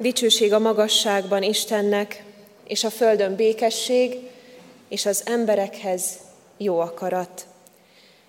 Dicsőség 0.00 0.52
a 0.52 0.58
magasságban 0.58 1.42
Istennek, 1.42 2.22
és 2.66 2.84
a 2.84 2.90
földön 2.90 3.34
békesség, 3.34 4.16
és 4.88 5.06
az 5.06 5.22
emberekhez 5.26 6.04
jó 6.56 6.78
akarat. 6.78 7.46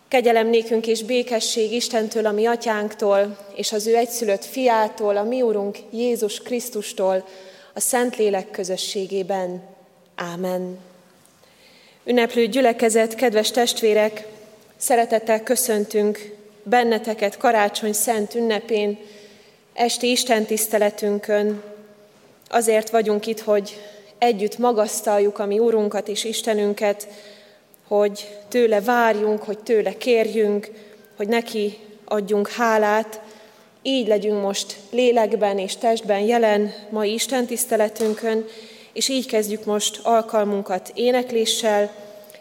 Kegyelem 0.08 0.48
nékünk 0.48 0.88
és 0.88 1.04
békesség 1.04 1.72
Istentől, 1.72 2.26
a 2.26 2.32
mi 2.32 2.46
atyánktól, 2.46 3.38
és 3.56 3.72
az 3.72 3.88
ő 3.88 3.96
egyszülött 3.96 4.46
fiától, 4.46 5.18
a 5.18 5.24
mi 5.24 5.42
úrunk 5.42 5.78
Jézus 5.92 6.40
Krisztustól, 6.40 7.28
a 7.74 7.80
Szentlélek 7.80 8.52
közösségében. 8.52 9.64
Ámen. 10.16 10.78
Ünneplő 12.04 12.48
gyülekezet, 12.48 13.16
kedves 13.16 13.52
testvérek, 13.52 14.28
szeretettel 14.78 15.44
köszöntünk 15.44 16.36
benneteket 16.64 17.38
karácsony 17.38 17.94
szent 17.94 18.36
ünnepén, 18.36 18.98
esti 19.80 20.12
Isten 20.12 20.46
tiszteletünkön. 20.46 21.64
Azért 22.50 22.90
vagyunk 22.90 23.28
itt, 23.28 23.40
hogy 23.40 23.82
együtt 24.18 24.58
magasztaljuk 24.58 25.40
a 25.40 25.46
mi 25.46 25.60
Úrunkat 25.60 26.08
és 26.08 26.24
Istenünket, 26.24 27.08
hogy 27.88 28.38
tőle 28.48 28.82
várjunk, 28.82 29.44
hogy 29.44 29.60
tőle 29.60 29.98
kérjünk, 29.98 30.72
hogy 31.16 31.28
neki 31.28 31.78
adjunk 32.06 32.50
hálát, 32.50 33.22
így 33.82 34.08
legyünk 34.08 34.42
most 34.42 34.76
lélekben 34.92 35.58
és 35.58 35.76
testben 35.76 36.20
jelen 36.20 36.74
mai 36.90 37.14
Isten 37.14 37.46
tiszteletünkön, 37.46 38.46
és 38.94 39.10
így 39.10 39.26
kezdjük 39.26 39.66
most 39.66 40.00
alkalmunkat 40.04 40.92
énekléssel, 40.96 41.92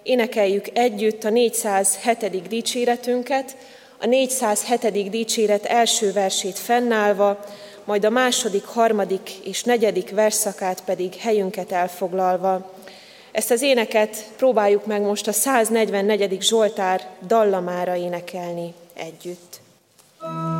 énekeljük 0.02 0.66
együtt 0.73 1.24
a 1.24 1.30
407. 1.30 2.48
dicséretünket, 2.48 3.57
a 4.01 4.07
407. 4.07 5.11
dicséret 5.11 5.65
első 5.65 6.12
versét 6.12 6.59
fennállva, 6.59 7.45
majd 7.84 8.05
a 8.05 8.11
második, 8.11 8.65
harmadik 8.65 9.30
és 9.45 9.62
negyedik 9.62 10.11
verszakát 10.11 10.84
pedig 10.84 11.15
helyünket 11.15 11.73
elfoglalva. 11.73 12.71
Ezt 13.32 13.51
az 13.51 13.63
éneket 13.63 14.24
próbáljuk 14.37 14.87
meg 14.87 15.02
most 15.02 15.29
a 15.29 15.32
144. 15.32 16.43
Zsoltár 16.43 17.07
dallamára 17.26 17.96
énekelni 17.96 18.74
együtt. 18.95 19.60
thank 20.21 20.57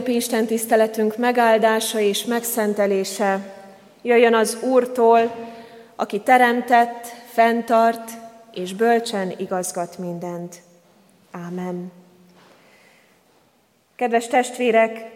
ünnepi 0.00 0.16
Isten 0.18 0.46
tiszteletünk 0.46 1.16
megáldása 1.16 1.98
és 1.98 2.24
megszentelése 2.24 3.54
jöjjön 4.02 4.34
az 4.34 4.58
Úrtól, 4.62 5.30
aki 5.96 6.20
teremtett, 6.20 7.06
fenntart 7.32 8.10
és 8.52 8.74
bölcsen 8.74 9.34
igazgat 9.36 9.98
mindent. 9.98 10.62
Ámen. 11.30 11.92
Kedves 13.96 14.26
testvérek, 14.26 15.10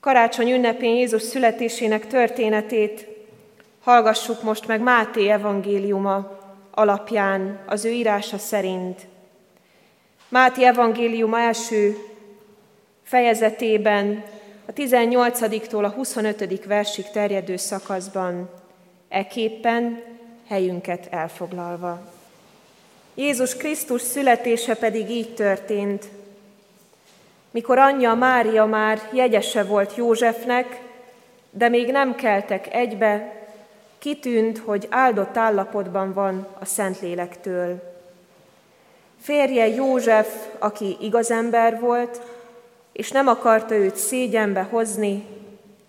karácsony 0.00 0.50
ünnepén 0.52 0.94
Jézus 0.94 1.22
születésének 1.22 2.06
történetét 2.06 3.06
hallgassuk 3.82 4.42
most 4.42 4.66
meg 4.66 4.80
Máté 4.80 5.28
evangéliuma 5.28 6.38
alapján, 6.70 7.58
az 7.66 7.84
ő 7.84 7.90
írása 7.90 8.38
szerint. 8.38 9.06
Máté 10.28 10.64
evangéliuma 10.64 11.40
első 11.40 12.11
fejezetében, 13.02 14.24
a 14.66 14.72
18-tól 14.72 15.84
a 15.84 15.88
25. 15.88 16.64
versig 16.64 17.10
terjedő 17.10 17.56
szakaszban, 17.56 18.50
eképpen 19.08 20.02
helyünket 20.48 21.06
elfoglalva. 21.10 22.00
Jézus 23.14 23.56
Krisztus 23.56 24.02
születése 24.02 24.74
pedig 24.74 25.10
így 25.10 25.34
történt. 25.34 26.08
Mikor 27.50 27.78
anyja 27.78 28.14
Mária 28.14 28.64
már 28.64 29.08
jegyese 29.12 29.64
volt 29.64 29.96
Józsefnek, 29.96 30.80
de 31.50 31.68
még 31.68 31.90
nem 31.90 32.14
keltek 32.14 32.74
egybe, 32.74 33.42
kitűnt, 33.98 34.58
hogy 34.58 34.86
áldott 34.90 35.36
állapotban 35.36 36.12
van 36.12 36.46
a 36.58 36.64
Szentlélektől. 36.64 37.92
Férje 39.20 39.68
József, 39.68 40.46
aki 40.58 40.96
igaz 41.00 41.30
ember 41.30 41.80
volt, 41.80 42.20
és 42.92 43.10
nem 43.10 43.26
akarta 43.26 43.74
őt 43.74 43.96
szégyenbe 43.96 44.62
hozni, 44.62 45.26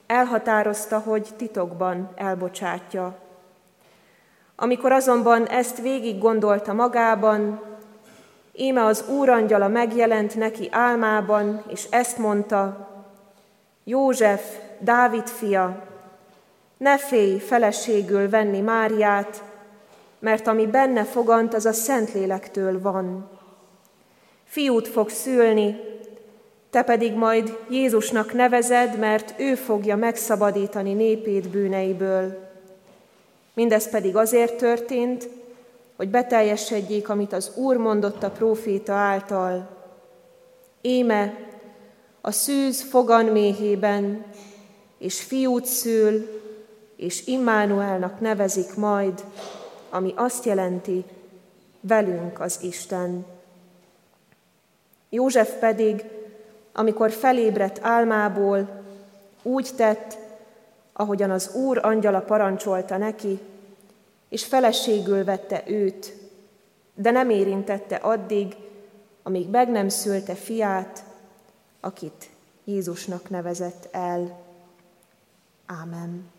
elhatározta, 0.07 0.99
hogy 0.99 1.27
titokban 1.37 2.09
elbocsátja. 2.15 3.15
Amikor 4.55 4.91
azonban 4.91 5.47
ezt 5.47 5.81
végig 5.81 6.19
gondolta 6.19 6.73
magában, 6.73 7.61
íme 8.55 8.85
az 8.85 9.05
úrangyala 9.09 9.67
megjelent 9.67 10.35
neki 10.35 10.67
álmában, 10.71 11.63
és 11.67 11.87
ezt 11.89 12.17
mondta, 12.17 12.87
József, 13.83 14.57
Dávid 14.79 15.27
fia, 15.27 15.83
ne 16.77 16.97
félj 16.97 17.37
feleségül 17.37 18.29
venni 18.29 18.59
Máriát, 18.59 19.43
mert 20.19 20.47
ami 20.47 20.67
benne 20.67 21.03
fogant, 21.03 21.53
az 21.53 21.65
a 21.65 21.73
Szentlélektől 21.73 22.81
van. 22.81 23.29
Fiút 24.43 24.87
fog 24.87 25.09
szülni, 25.09 25.92
te 26.73 26.83
pedig 26.83 27.13
majd 27.13 27.57
Jézusnak 27.69 28.33
nevezed, 28.33 28.99
mert 28.99 29.33
ő 29.39 29.55
fogja 29.55 29.95
megszabadítani 29.95 30.93
népét 30.93 31.49
bűneiből. 31.49 32.49
Mindez 33.53 33.89
pedig 33.89 34.15
azért 34.15 34.55
történt, 34.55 35.29
hogy 35.95 36.09
beteljesedjék, 36.09 37.09
amit 37.09 37.33
az 37.33 37.51
Úr 37.55 37.77
mondott 37.77 38.23
a 38.23 38.31
próféta 38.31 38.93
által. 38.93 39.69
Éme, 40.81 41.37
a 42.21 42.31
szűz 42.31 42.81
fogan 42.81 43.25
méhében, 43.25 44.25
és 44.97 45.21
fiút 45.21 45.65
szül, 45.65 46.41
és 46.95 47.27
Immánuelnak 47.27 48.19
nevezik 48.19 48.75
majd, 48.75 49.23
ami 49.89 50.13
azt 50.15 50.45
jelenti, 50.45 51.03
velünk 51.81 52.39
az 52.39 52.59
Isten. 52.61 53.25
József 55.09 55.59
pedig, 55.59 56.05
amikor 56.73 57.11
felébredt 57.11 57.79
álmából, 57.81 58.83
úgy 59.43 59.69
tett, 59.75 60.17
ahogyan 60.93 61.31
az 61.31 61.53
Úr 61.53 61.79
angyala 61.81 62.19
parancsolta 62.19 62.97
neki, 62.97 63.39
és 64.29 64.45
feleségül 64.45 65.23
vette 65.23 65.63
őt, 65.67 66.13
de 66.95 67.11
nem 67.11 67.29
érintette 67.29 67.95
addig, 67.95 68.55
amíg 69.23 69.49
meg 69.49 69.69
nem 69.69 69.89
szülte 69.89 70.35
fiát, 70.35 71.03
akit 71.79 72.29
Jézusnak 72.63 73.29
nevezett 73.29 73.87
el. 73.91 74.41
Ámen. 75.65 76.31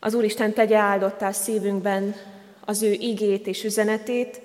Az 0.00 0.14
Úristen 0.14 0.52
tegye 0.52 0.76
áldottá 0.76 1.32
szívünkben 1.32 2.14
az 2.64 2.82
ő 2.82 2.92
igét 2.92 3.46
és 3.46 3.64
üzenetét, 3.64 4.40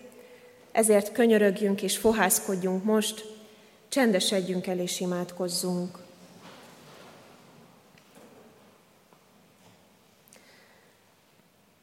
ezért 0.72 1.12
könyörögjünk 1.12 1.82
és 1.82 1.98
fohászkodjunk 1.98 2.84
most, 2.84 3.37
csendesedjünk 3.90 4.68
el 4.68 4.80
és 4.80 5.00
imádkozzunk. 5.00 5.98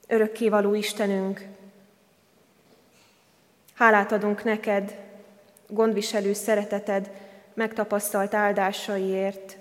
Örökkévaló 0.09 0.75
Istenünk, 0.75 1.47
hálát 3.75 4.13
adunk 4.13 4.45
neked, 4.45 4.97
gondviselő 5.69 6.33
szereteted 6.33 7.11
megtapasztalt 7.55 8.35
áldásaiért, 8.35 9.57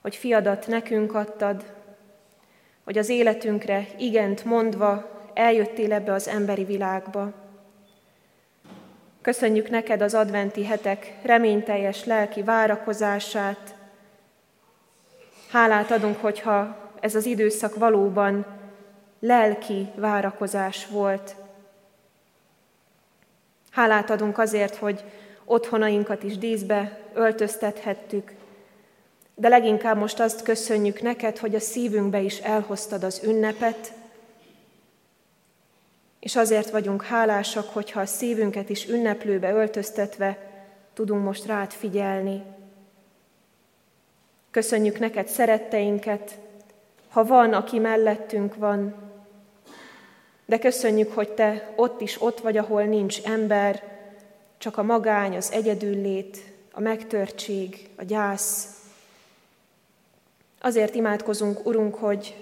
hogy 0.00 0.16
fiadat 0.16 0.66
nekünk 0.66 1.14
adtad, 1.14 1.74
hogy 2.84 2.98
az 2.98 3.08
életünkre 3.08 3.86
igent 3.98 4.44
mondva 4.44 5.10
eljöttél 5.34 5.92
ebbe 5.92 6.12
az 6.12 6.28
emberi 6.28 6.64
világba. 6.64 7.41
Köszönjük 9.22 9.70
neked 9.70 10.00
az 10.00 10.14
adventi 10.14 10.64
hetek 10.64 11.14
reményteljes 11.22 12.04
lelki 12.04 12.42
várakozását. 12.42 13.74
Hálát 15.50 15.90
adunk, 15.90 16.20
hogyha 16.20 16.76
ez 17.00 17.14
az 17.14 17.26
időszak 17.26 17.74
valóban 17.74 18.46
lelki 19.20 19.88
várakozás 19.94 20.86
volt. 20.86 21.34
Hálát 23.70 24.10
adunk 24.10 24.38
azért, 24.38 24.76
hogy 24.76 25.04
otthonainkat 25.44 26.22
is 26.22 26.38
díszbe 26.38 26.98
öltöztethettük, 27.14 28.32
de 29.34 29.48
leginkább 29.48 29.96
most 29.96 30.20
azt 30.20 30.42
köszönjük 30.42 31.02
neked, 31.02 31.38
hogy 31.38 31.54
a 31.54 31.60
szívünkbe 31.60 32.20
is 32.20 32.38
elhoztad 32.38 33.04
az 33.04 33.20
ünnepet, 33.24 33.92
és 36.22 36.36
azért 36.36 36.70
vagyunk 36.70 37.02
hálásak, 37.02 37.68
hogyha 37.72 38.00
a 38.00 38.06
szívünket 38.06 38.68
is 38.68 38.88
ünneplőbe 38.88 39.52
öltöztetve 39.52 40.38
tudunk 40.94 41.24
most 41.24 41.46
rád 41.46 41.70
figyelni. 41.70 42.42
Köszönjük 44.50 44.98
neked 44.98 45.28
szeretteinket, 45.28 46.38
ha 47.08 47.24
van, 47.24 47.52
aki 47.52 47.78
mellettünk 47.78 48.54
van, 48.54 48.94
de 50.46 50.58
köszönjük, 50.58 51.12
hogy 51.12 51.32
te 51.32 51.72
ott 51.76 52.00
is 52.00 52.22
ott 52.22 52.40
vagy, 52.40 52.56
ahol 52.56 52.82
nincs 52.82 53.22
ember, 53.22 53.82
csak 54.58 54.78
a 54.78 54.82
magány, 54.82 55.36
az 55.36 55.52
egyedüllét, 55.52 56.38
a 56.72 56.80
megtörtség, 56.80 57.88
a 57.96 58.04
gyász, 58.04 58.82
Azért 60.64 60.94
imádkozunk, 60.94 61.66
Urunk, 61.66 61.94
hogy 61.94 62.36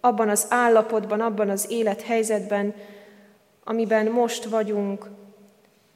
abban 0.00 0.28
az 0.28 0.46
állapotban, 0.48 1.20
abban 1.20 1.48
az 1.48 1.70
élethelyzetben, 1.70 2.74
amiben 3.68 4.06
most 4.06 4.44
vagyunk, 4.44 5.08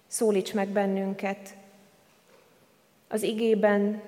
szólíts 0.06 0.54
meg 0.54 0.68
bennünket. 0.68 1.54
Az 3.08 3.22
igében, 3.22 4.02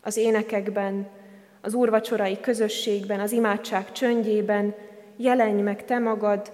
az 0.00 0.16
énekekben, 0.16 1.08
az 1.60 1.74
úrvacsorai 1.74 2.40
közösségben, 2.40 3.20
az 3.20 3.32
imádság 3.32 3.92
csöndjében 3.92 4.74
jelenj 5.16 5.62
meg 5.62 5.84
Te 5.84 5.98
magad, 5.98 6.52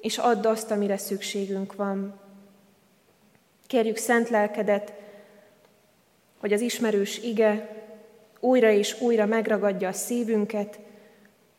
és 0.00 0.18
add 0.18 0.46
azt, 0.46 0.70
amire 0.70 0.96
szükségünk 0.96 1.74
van. 1.74 2.20
Kérjük 3.66 3.96
szent 3.96 4.28
lelkedet, 4.28 4.92
hogy 6.38 6.52
az 6.52 6.60
ismerős 6.60 7.18
ige 7.18 7.76
újra 8.40 8.70
és 8.70 9.00
újra 9.00 9.26
megragadja 9.26 9.88
a 9.88 9.92
szívünket, 9.92 10.78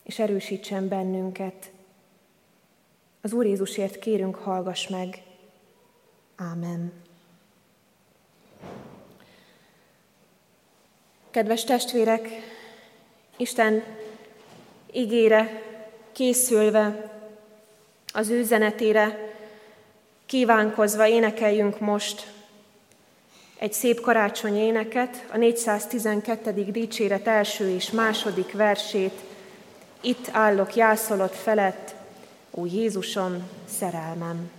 és 0.03 0.19
erősítsen 0.19 0.87
bennünket. 0.87 1.71
Az 3.21 3.33
Úr 3.33 3.45
Jézusért 3.45 3.99
kérünk, 3.99 4.35
hallgass 4.35 4.87
meg. 4.87 5.23
Ámen. 6.35 6.93
Kedves 11.31 11.63
testvérek, 11.63 12.29
Isten 13.37 13.83
igére 14.91 15.61
készülve, 16.11 17.11
az 18.13 18.29
üzenetére 18.29 19.33
kívánkozva 20.25 21.07
énekeljünk 21.07 21.79
most 21.79 22.31
egy 23.57 23.73
szép 23.73 24.01
karácsony 24.01 24.57
éneket, 24.57 25.25
a 25.31 25.37
412. 25.37 26.51
dicséret 26.71 27.27
első 27.27 27.69
és 27.69 27.91
második 27.91 28.51
versét. 28.51 29.19
Itt 30.01 30.27
állok 30.31 30.75
jászolott 30.75 31.35
felett, 31.35 31.95
ó 32.51 32.65
Jézusom, 32.65 33.47
szerelmem. 33.65 34.49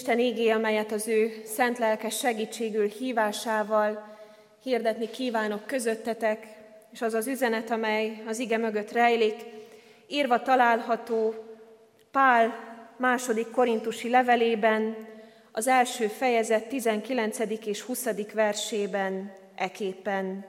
Isten 0.00 0.18
ígé, 0.18 0.48
amelyet 0.48 0.92
az 0.92 1.08
ő 1.08 1.42
szent 1.44 1.78
lelkes 1.78 2.18
segítségül 2.18 2.88
hívásával 2.88 4.16
hirdetni 4.62 5.10
kívánok 5.10 5.66
közöttetek, 5.66 6.46
és 6.92 7.02
az 7.02 7.14
az 7.14 7.26
üzenet, 7.26 7.70
amely 7.70 8.22
az 8.26 8.38
ige 8.38 8.56
mögött 8.56 8.92
rejlik, 8.92 9.34
írva 10.08 10.42
található 10.42 11.34
Pál 12.10 12.54
második 12.96 13.50
korintusi 13.50 14.08
levelében, 14.08 14.96
az 15.52 15.66
első 15.66 16.06
fejezet 16.06 16.68
19. 16.68 17.38
és 17.64 17.80
20. 17.80 18.06
versében 18.32 19.32
eképpen. 19.54 20.46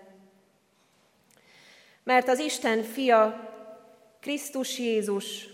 Mert 2.04 2.28
az 2.28 2.40
Isten 2.40 2.84
fia, 2.84 3.50
Krisztus 4.22 4.80
Jézus, 4.80 5.48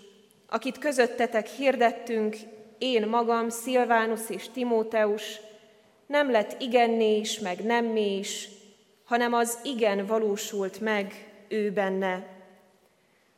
akit 0.49 0.77
közöttetek 0.77 1.47
hirdettünk, 1.47 2.35
én 2.79 3.07
magam, 3.07 3.49
Szilvánus 3.49 4.29
és 4.29 4.49
Timóteus, 4.49 5.39
nem 6.05 6.31
lett 6.31 6.61
igenné 6.61 7.17
is, 7.17 7.39
meg 7.39 7.63
nemmé 7.63 8.17
is, 8.17 8.49
hanem 9.05 9.33
az 9.33 9.59
igen 9.63 10.05
valósult 10.05 10.79
meg 10.79 11.31
ő 11.47 11.71
benne. 11.71 12.27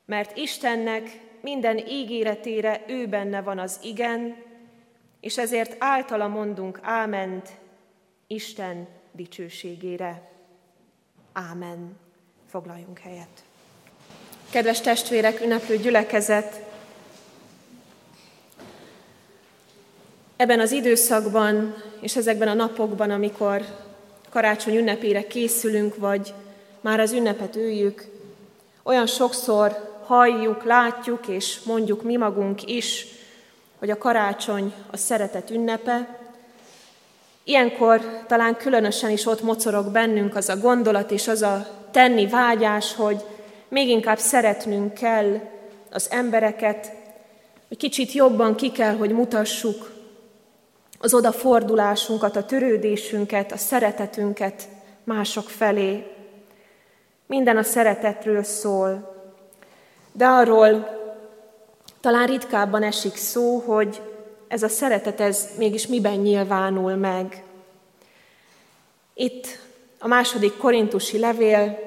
Mert 0.05 0.37
Istennek 0.37 1.19
minden 1.41 1.77
ígéretére 1.77 2.83
ő 2.87 3.07
benne 3.07 3.41
van 3.41 3.59
az 3.59 3.79
igen, 3.83 4.35
és 5.19 5.37
ezért 5.37 5.75
általa 5.79 6.27
mondunk 6.27 6.79
áment 6.81 7.49
Isten 8.27 8.87
dicsőségére. 9.11 10.29
Ámen. 11.33 11.97
Foglaljunk 12.49 12.99
helyet. 12.99 13.43
Kedves 14.49 14.81
testvérek, 14.81 15.41
ünneplő 15.41 15.77
gyülekezet, 15.77 16.68
ebben 20.39 20.59
az 20.59 20.71
időszakban 20.71 21.75
és 22.01 22.15
ezekben 22.15 22.47
a 22.47 22.53
napokban, 22.53 23.11
amikor 23.11 23.65
karácsony 24.29 24.75
ünnepére 24.75 25.27
készülünk, 25.27 25.95
vagy 25.95 26.33
már 26.81 26.99
az 26.99 27.11
ünnepet 27.11 27.55
üljük, 27.55 28.05
olyan 28.83 29.05
sokszor 29.05 29.99
halljuk, 30.03 30.63
látjuk 30.63 31.27
és 31.27 31.59
mondjuk 31.63 32.03
mi 32.03 32.17
magunk 32.17 32.65
is, 32.65 33.05
hogy 33.79 33.89
a 33.89 33.97
karácsony 33.97 34.73
a 34.91 34.97
szeretet 34.97 35.49
ünnepe. 35.49 36.19
Ilyenkor 37.43 38.23
talán 38.27 38.55
különösen 38.55 39.09
is 39.09 39.25
ott 39.25 39.41
mocorog 39.41 39.91
bennünk 39.91 40.35
az 40.35 40.49
a 40.49 40.57
gondolat 40.57 41.11
és 41.11 41.27
az 41.27 41.41
a 41.41 41.67
tenni 41.91 42.27
vágyás, 42.27 42.95
hogy 42.95 43.23
még 43.67 43.89
inkább 43.89 44.17
szeretnünk 44.17 44.93
kell 44.93 45.39
az 45.91 46.07
embereket, 46.11 46.91
hogy 47.67 47.77
kicsit 47.77 48.11
jobban 48.11 48.55
ki 48.55 48.71
kell, 48.71 48.95
hogy 48.95 49.11
mutassuk 49.11 49.97
az 50.99 51.13
odafordulásunkat, 51.13 52.35
a 52.35 52.45
törődésünket, 52.45 53.51
a 53.51 53.57
szeretetünket 53.57 54.67
mások 55.03 55.49
felé. 55.49 56.03
Minden 57.25 57.57
a 57.57 57.63
szeretetről 57.63 58.43
szól, 58.43 59.17
de 60.11 60.25
arról 60.25 60.97
talán 62.01 62.27
ritkábban 62.27 62.83
esik 62.83 63.15
szó, 63.15 63.57
hogy 63.57 64.01
ez 64.47 64.63
a 64.63 64.67
szeretet, 64.67 65.19
ez 65.19 65.47
mégis 65.57 65.87
miben 65.87 66.17
nyilvánul 66.17 66.95
meg. 66.95 67.43
Itt 69.13 69.47
a 69.99 70.07
második 70.07 70.57
korintusi 70.57 71.19
levél 71.19 71.79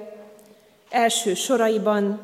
első 0.90 1.34
soraiban 1.34 2.20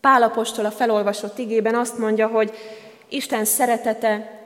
Pálapostól 0.00 0.64
a 0.64 0.70
felolvasott 0.70 1.38
igében 1.38 1.74
azt 1.74 1.98
mondja, 1.98 2.26
hogy 2.26 2.52
Isten 3.08 3.44
szeretete 3.44 4.43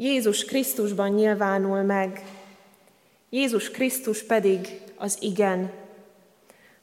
Jézus 0.00 0.44
Krisztusban 0.44 1.10
nyilvánul 1.10 1.82
meg, 1.82 2.24
Jézus 3.30 3.70
Krisztus 3.70 4.22
pedig 4.22 4.80
az 4.96 5.16
igen. 5.20 5.70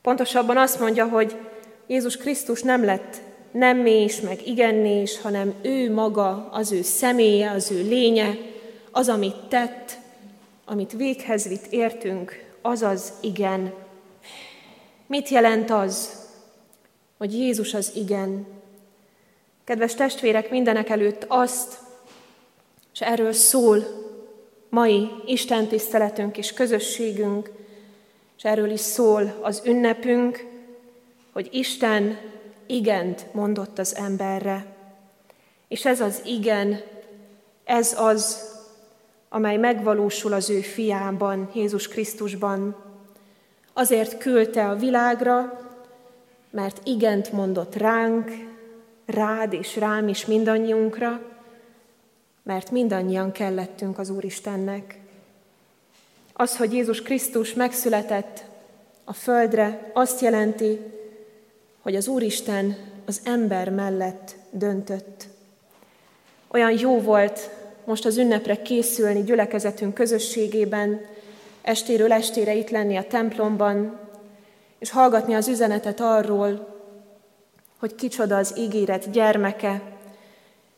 Pontosabban 0.02 0.58
azt 0.58 0.80
mondja, 0.80 1.08
hogy 1.08 1.36
Jézus 1.88 2.18
Krisztus 2.18 2.62
nem 2.62 2.84
lett 2.84 3.22
nem 3.52 3.86
is, 3.86 4.22
meg 4.22 4.48
igenné 4.48 5.02
is, 5.02 5.22
hanem 5.22 5.54
ő 5.62 5.94
maga, 5.94 6.50
az 6.52 6.72
ő 6.72 6.82
személye, 6.82 7.52
az 7.52 7.72
ő 7.72 7.82
lénye, 7.82 8.38
az, 8.92 9.10
amit 9.10 9.48
tett, 9.50 9.98
amit 10.66 10.92
véghez 10.92 11.48
vitt 11.48 11.66
értünk, 11.70 12.46
az 12.62 12.82
az 12.82 13.14
igen. 13.22 13.74
Mit 15.08 15.30
jelent 15.30 15.72
az, 15.72 16.24
hogy 17.18 17.34
Jézus 17.34 17.74
az 17.74 17.92
igen? 17.96 18.48
Kedves 19.64 19.94
testvérek, 19.94 20.50
mindenek 20.50 20.90
előtt 20.90 21.26
azt, 21.28 21.84
és 22.96 23.02
erről 23.02 23.32
szól 23.32 23.86
mai 24.70 25.10
Isten 25.26 25.68
tiszteletünk 25.68 26.38
és 26.38 26.54
közösségünk, 26.54 27.52
és 28.38 28.44
erről 28.44 28.70
is 28.70 28.80
szól 28.80 29.40
az 29.42 29.62
ünnepünk, 29.66 30.46
hogy 31.34 31.50
Isten 31.52 32.18
igent 32.66 33.26
mondott 33.34 33.80
az 33.80 33.96
emberre. 33.96 34.66
És 35.68 35.86
ez 35.86 36.02
az 36.02 36.22
igen, 36.26 36.82
ez 37.64 38.00
az, 38.00 38.52
amely 39.30 39.58
megvalósul 39.58 40.34
az 40.34 40.50
ő 40.50 40.60
fiában, 40.60 41.50
Jézus 41.54 41.88
Krisztusban. 41.88 42.76
Azért 43.74 44.18
küldte 44.18 44.70
a 44.70 44.76
világra, 44.76 45.60
mert 46.52 46.82
igent 46.84 47.32
mondott 47.32 47.76
ránk, 47.76 48.32
rád 49.06 49.54
és 49.54 49.76
rám 49.76 50.08
is 50.08 50.26
mindannyiunkra, 50.26 51.35
mert 52.46 52.72
mindannyian 52.72 53.32
kellettünk 53.32 54.00
az 54.00 54.10
Úristennek. 54.10 55.00
Az, 56.34 56.58
hogy 56.58 56.74
Jézus 56.74 57.02
Krisztus 57.02 57.54
megszületett 57.54 58.44
a 59.04 59.14
földre, 59.14 59.92
azt 59.94 60.22
jelenti, 60.22 60.80
hogy 61.82 61.96
az 61.96 62.08
Úristen 62.08 62.78
az 63.06 63.22
ember 63.24 63.70
mellett 63.70 64.36
döntött. 64.50 65.28
Olyan 66.48 66.80
jó 66.80 67.02
volt 67.02 67.50
most 67.84 68.06
az 68.06 68.18
ünnepre 68.18 68.62
készülni 68.62 69.24
gyülekezetünk 69.24 69.94
közösségében, 69.94 71.02
estéről 71.62 72.12
estére 72.12 72.54
itt 72.54 72.70
lenni 72.70 72.96
a 72.96 73.08
templomban, 73.08 74.00
és 74.80 74.90
hallgatni 74.90 75.34
az 75.34 75.48
üzenetet 75.48 76.00
arról, 76.00 76.76
hogy 77.80 77.96
kicsoda 77.96 78.38
az 78.38 78.54
ígéret 78.58 79.12
gyermeke, 79.12 79.95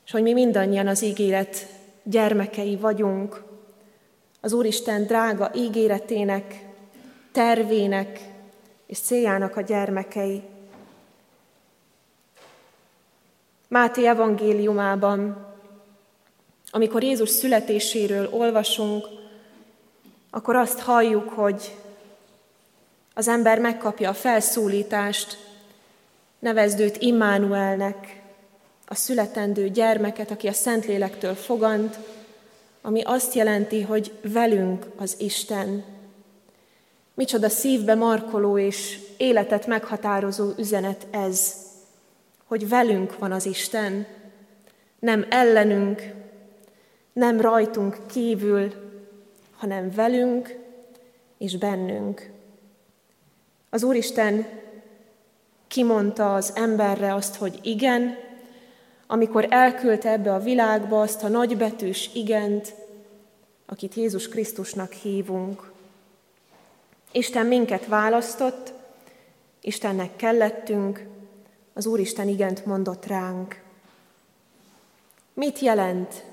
és 0.08 0.14
hogy 0.14 0.22
mi 0.22 0.34
mindannyian 0.34 0.88
az 0.88 1.02
ígéret 1.02 1.68
gyermekei 2.04 2.76
vagyunk, 2.76 3.44
az 4.42 4.54
Úristen 4.54 5.04
drága 5.04 5.52
ígéretének, 5.56 6.66
tervének 7.32 8.20
és 8.86 9.00
céljának 9.00 9.56
a 9.56 9.62
gyermekei. 9.62 10.42
Máté 13.68 14.08
evangéliumában, 14.08 15.46
amikor 16.70 17.04
Jézus 17.04 17.30
születéséről 17.30 18.30
olvasunk, 18.32 19.08
akkor 20.30 20.56
azt 20.56 20.80
halljuk, 20.80 21.30
hogy 21.30 21.76
az 23.14 23.28
ember 23.28 23.60
megkapja 23.60 24.10
a 24.10 24.14
felszólítást, 24.14 25.38
nevezd 26.40 26.80
őt 26.80 26.98
a 28.88 28.96
születendő 28.96 29.70
gyermeket, 29.70 30.32
aki 30.32 30.48
a 30.48 30.54
Szentlélektől 30.54 31.36
fogant, 31.36 31.98
ami 32.82 33.02
azt 33.02 33.34
jelenti, 33.34 33.82
hogy 33.82 34.12
velünk 34.22 34.86
az 34.96 35.16
Isten. 35.20 35.84
Micsoda 37.14 37.50
szívbe 37.50 37.96
markoló 37.96 38.58
és 38.58 39.00
életet 39.18 39.68
meghatározó 39.68 40.52
üzenet 40.58 41.08
ez 41.12 41.66
hogy 42.48 42.70
velünk 42.70 43.18
van 43.18 43.32
az 43.32 43.46
Isten, 43.46 44.06
nem 45.00 45.26
ellenünk, 45.30 46.02
nem 47.14 47.42
rajtunk 47.42 47.98
kívül, 48.12 48.74
hanem 49.56 49.92
velünk 49.92 50.56
és 51.38 51.58
bennünk. 51.58 52.32
Az 53.70 53.84
Úristen 53.84 54.48
kimondta 55.68 56.36
az 56.36 56.52
emberre 56.56 57.14
azt, 57.14 57.36
hogy 57.36 57.60
igen, 57.62 58.18
amikor 59.08 59.48
elküldte 59.50 60.10
ebbe 60.10 60.34
a 60.34 60.40
világba 60.40 61.02
azt 61.02 61.24
a 61.24 61.28
nagybetűs 61.28 62.10
igent, 62.14 62.74
akit 63.66 63.94
Jézus 63.94 64.30
Krisztusnak 64.30 64.92
hívunk. 64.92 65.72
Isten 67.12 67.46
minket 67.46 67.86
választott, 67.88 68.74
Istennek 69.62 70.16
kellettünk, 70.16 71.06
az 71.74 71.86
Úristen 71.86 72.28
igent 72.28 72.66
mondott 72.66 73.06
ránk. 73.06 73.62
Mit 75.34 75.60
jelent 75.60 76.24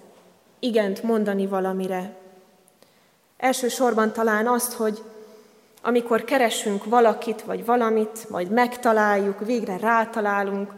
igent 0.58 1.02
mondani 1.02 1.46
valamire? 1.46 2.16
Elsősorban 3.36 4.12
talán 4.12 4.46
azt, 4.46 4.72
hogy 4.72 5.02
amikor 5.82 6.24
keresünk 6.24 6.84
valakit 6.84 7.42
vagy 7.42 7.64
valamit, 7.64 8.30
majd 8.30 8.50
megtaláljuk, 8.50 9.38
végre 9.44 9.76
rátalálunk, 9.76 10.72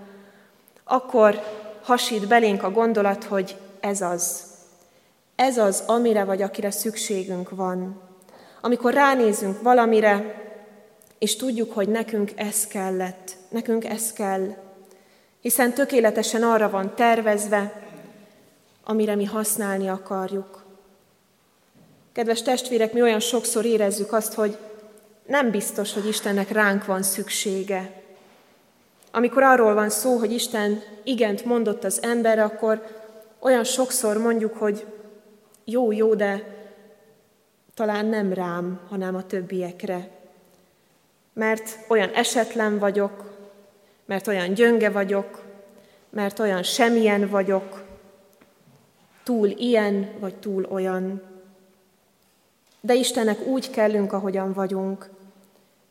akkor 0.85 1.41
hasít 1.87 2.29
belénk 2.29 2.63
a 2.63 2.71
gondolat, 2.71 3.25
hogy 3.25 3.57
ez 3.81 4.01
az, 4.01 4.45
Ez 5.37 5.59
az, 5.59 5.83
amire 5.87 6.25
vagy 6.25 6.43
akire 6.43 6.71
szükségünk 6.71 7.51
van. 7.51 8.01
Amikor 8.61 8.95
ránézünk 8.95 9.63
valamire, 9.63 10.45
és 11.19 11.37
tudjuk, 11.37 11.73
hogy 11.73 11.89
nekünk 11.89 12.33
ez 12.37 12.67
kellett, 12.67 13.37
nekünk 13.49 13.85
ez 13.85 14.13
kell, 14.13 14.55
hiszen 15.41 15.75
tökéletesen 15.75 16.43
arra 16.43 16.71
van 16.71 16.95
tervezve, 16.95 17.83
amire 18.85 19.15
mi 19.15 19.25
használni 19.25 19.89
akarjuk. 19.89 20.65
Kedves 22.13 22.43
testvérek, 22.43 22.93
mi 22.93 23.03
olyan 23.03 23.21
sokszor 23.21 23.65
érezzük 23.65 24.13
azt, 24.13 24.35
hogy 24.35 24.59
nem 25.27 25.51
biztos, 25.51 25.93
hogy 25.93 26.07
Istennek 26.07 26.51
ránk 26.51 26.85
van 26.85 27.03
szüksége. 27.03 27.96
Amikor 29.17 29.43
arról 29.43 29.75
van 29.75 29.91
szó, 29.91 30.17
hogy 30.17 30.33
Isten 30.33 30.83
igent 31.03 31.45
mondott 31.45 31.85
az 31.85 32.03
emberre, 32.03 32.45
akkor 32.45 32.87
olyan 33.39 33.65
sokszor 33.65 34.19
mondjuk, 34.19 34.57
hogy 34.57 34.87
jó, 35.65 35.93
jó, 35.93 36.15
de 36.15 36.43
talán 37.75 38.07
nem 38.07 38.33
rám, 38.33 38.81
hanem 38.89 39.15
a 39.15 39.27
többiekre. 39.27 40.09
Mert 41.33 41.79
olyan 41.89 42.11
esetlen 42.11 42.79
vagyok, 42.79 43.33
mert 44.05 44.27
olyan 44.27 44.55
gyönge 44.55 44.91
vagyok, 44.91 45.43
mert 46.11 46.39
olyan 46.39 46.63
semmilyen 46.63 47.29
vagyok, 47.29 47.85
túl 49.25 49.49
ilyen 49.49 50.11
vagy 50.19 50.35
túl 50.35 50.67
olyan. 50.71 51.23
De 52.81 52.95
Istennek 52.95 53.47
úgy 53.47 53.71
kellünk, 53.71 54.13
ahogyan 54.13 54.53
vagyunk. 54.53 55.11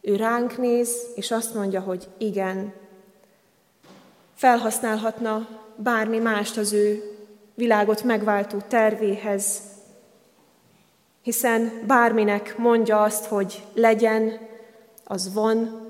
Ő 0.02 0.16
ránk 0.16 0.58
néz, 0.58 1.08
és 1.16 1.32
azt 1.32 1.54
mondja, 1.54 1.82
hogy 1.82 2.08
igen. 2.18 2.84
Felhasználhatna 4.36 5.48
bármi 5.76 6.18
mást 6.18 6.58
az 6.58 6.74
ő 6.74 7.16
világot 7.54 8.04
megváltó 8.04 8.58
tervéhez, 8.68 9.62
hiszen 11.22 11.72
bárminek 11.88 12.58
mondja 12.58 13.04
azt, 13.04 13.26
hogy 13.26 13.64
legyen, 13.74 14.40
az 15.04 15.34
van, 15.34 15.86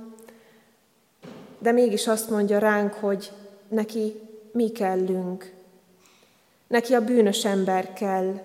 de 1.59 1.71
mégis 1.71 2.07
azt 2.07 2.29
mondja 2.29 2.59
ránk, 2.59 2.93
hogy 2.93 3.31
neki 3.67 4.21
mi 4.51 4.71
kellünk. 4.71 5.53
Neki 6.67 6.93
a 6.93 7.03
bűnös 7.03 7.45
ember 7.45 7.93
kell, 7.93 8.41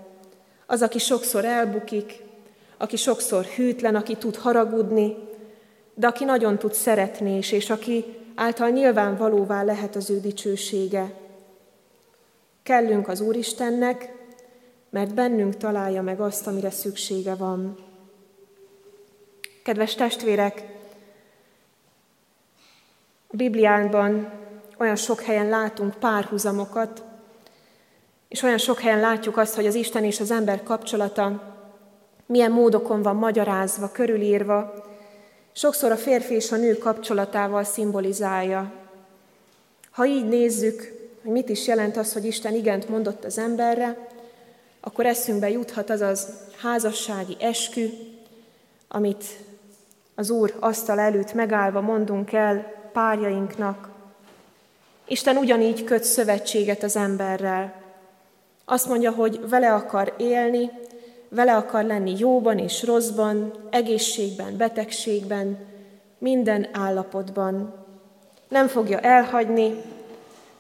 az, 0.67 0.83
aki 0.83 0.99
sokszor 0.99 1.45
elbukik, 1.45 2.23
aki 2.77 2.97
sokszor 2.97 3.45
hűtlen, 3.45 3.95
aki 3.95 4.17
tud 4.17 4.37
haragudni, 4.37 5.17
de 5.95 6.07
aki 6.07 6.25
nagyon 6.25 6.59
tud 6.59 6.73
szeretni 6.73 7.37
is, 7.37 7.53
és 7.53 7.71
aki 7.71 8.05
által 8.41 8.69
nyilvánvalóvá 8.69 9.63
lehet 9.63 9.97
az 9.97 10.11
ő 10.11 10.21
dicsősége. 10.21 11.15
Kellünk 12.63 13.09
az 13.09 13.21
Úristennek, 13.21 14.13
mert 14.91 15.15
bennünk 15.15 15.57
találja 15.57 16.03
meg 16.03 16.21
azt, 16.21 16.47
amire 16.47 16.71
szüksége 16.71 17.35
van. 17.35 17.77
Kedves 19.63 19.95
testvérek, 19.95 20.65
a 23.27 23.37
Bibliánkban 23.37 24.33
olyan 24.79 24.97
sok 24.97 25.21
helyen 25.21 25.49
látunk 25.49 25.95
párhuzamokat, 25.95 27.05
és 28.29 28.43
olyan 28.43 28.59
sok 28.59 28.81
helyen 28.81 29.01
látjuk 29.01 29.37
azt, 29.37 29.55
hogy 29.55 29.67
az 29.67 29.75
Isten 29.75 30.05
és 30.05 30.21
az 30.21 30.31
ember 30.31 30.63
kapcsolata 30.63 31.57
milyen 32.27 32.53
módokon 32.53 33.03
van 33.03 33.17
magyarázva, 33.17 33.91
körülírva, 33.93 34.89
sokszor 35.61 35.91
a 35.91 35.97
férfi 35.97 36.35
és 36.35 36.53
a 36.53 36.57
nő 36.57 36.79
kapcsolatával 36.79 37.65
szimbolizálja. 37.65 38.73
Ha 39.91 40.07
így 40.07 40.29
nézzük, 40.29 40.93
hogy 41.23 41.33
mit 41.33 41.49
is 41.49 41.67
jelent 41.67 41.97
az, 41.97 42.13
hogy 42.13 42.25
Isten 42.25 42.55
igent 42.55 42.89
mondott 42.89 43.25
az 43.25 43.39
emberre, 43.39 44.09
akkor 44.81 45.07
eszünkbe 45.07 45.51
juthat 45.51 45.91
az 45.91 46.01
az 46.01 46.29
házassági 46.57 47.37
eskü, 47.41 47.89
amit 48.89 49.25
az 50.15 50.31
Úr 50.31 50.57
asztal 50.61 50.99
előtt 50.99 51.33
megállva 51.33 51.81
mondunk 51.81 52.33
el 52.33 52.75
párjainknak. 52.93 53.89
Isten 55.07 55.37
ugyanígy 55.37 55.85
köt 55.85 56.05
szövetséget 56.05 56.83
az 56.83 56.97
emberrel. 56.97 57.83
Azt 58.65 58.89
mondja, 58.89 59.11
hogy 59.11 59.49
vele 59.49 59.75
akar 59.75 60.15
élni, 60.19 60.71
vele 61.31 61.57
akar 61.57 61.85
lenni 61.85 62.15
jóban 62.19 62.59
és 62.59 62.83
rosszban, 62.83 63.53
egészségben, 63.71 64.57
betegségben, 64.57 65.59
minden 66.19 66.69
állapotban. 66.73 67.75
Nem 68.49 68.67
fogja 68.67 68.99
elhagyni, 68.99 69.83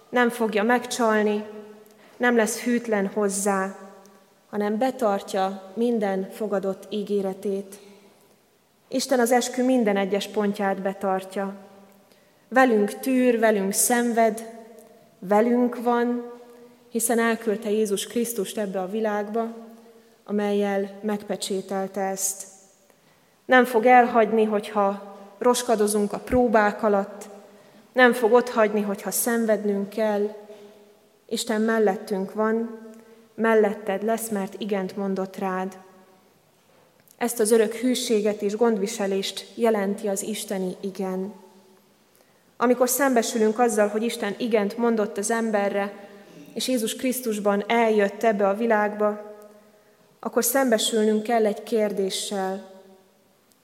nem 0.08 0.28
fogja 0.28 0.62
megcsalni, 0.62 1.44
nem 2.16 2.36
lesz 2.36 2.60
hűtlen 2.60 3.06
hozzá, 3.06 3.76
hanem 4.50 4.78
betartja 4.78 5.72
minden 5.74 6.28
fogadott 6.30 6.86
ígéretét. 6.88 7.78
Isten 8.88 9.20
az 9.20 9.32
eskü 9.32 9.64
minden 9.64 9.96
egyes 9.96 10.26
pontját 10.26 10.82
betartja. 10.82 11.54
Velünk 12.48 12.98
tűr, 12.98 13.38
velünk 13.38 13.72
szenved, 13.72 14.50
velünk 15.18 15.82
van, 15.82 16.32
hiszen 16.90 17.18
elküldte 17.18 17.70
Jézus 17.70 18.06
Krisztust 18.06 18.58
ebbe 18.58 18.80
a 18.80 18.90
világba, 18.90 19.54
amelyel 20.30 20.90
megpecsételte 21.02 22.00
ezt. 22.00 22.46
Nem 23.44 23.64
fog 23.64 23.86
elhagyni, 23.86 24.44
hogyha 24.44 25.16
roskadozunk 25.38 26.12
a 26.12 26.18
próbák 26.18 26.82
alatt, 26.82 27.28
nem 27.92 28.12
fog 28.12 28.32
otthagyni, 28.32 28.80
hogyha 28.80 29.10
szenvednünk 29.10 29.88
kell. 29.88 30.34
Isten 31.28 31.60
mellettünk 31.60 32.32
van, 32.34 32.78
melletted 33.34 34.02
lesz, 34.02 34.28
mert 34.28 34.54
igent 34.58 34.96
mondott 34.96 35.36
rád. 35.36 35.78
Ezt 37.18 37.40
az 37.40 37.50
örök 37.50 37.74
hűséget 37.74 38.42
és 38.42 38.56
gondviselést 38.56 39.46
jelenti 39.54 40.08
az 40.08 40.22
isteni 40.22 40.76
igen. 40.80 41.32
Amikor 42.56 42.88
szembesülünk 42.88 43.58
azzal, 43.58 43.88
hogy 43.88 44.02
Isten 44.02 44.34
igent 44.38 44.76
mondott 44.76 45.18
az 45.18 45.30
emberre, 45.30 45.92
és 46.54 46.68
Jézus 46.68 46.96
Krisztusban 46.96 47.64
eljött 47.66 48.22
ebbe 48.22 48.48
a 48.48 48.56
világba, 48.56 49.29
akkor 50.20 50.44
szembesülnünk 50.44 51.22
kell 51.22 51.46
egy 51.46 51.62
kérdéssel, 51.62 52.70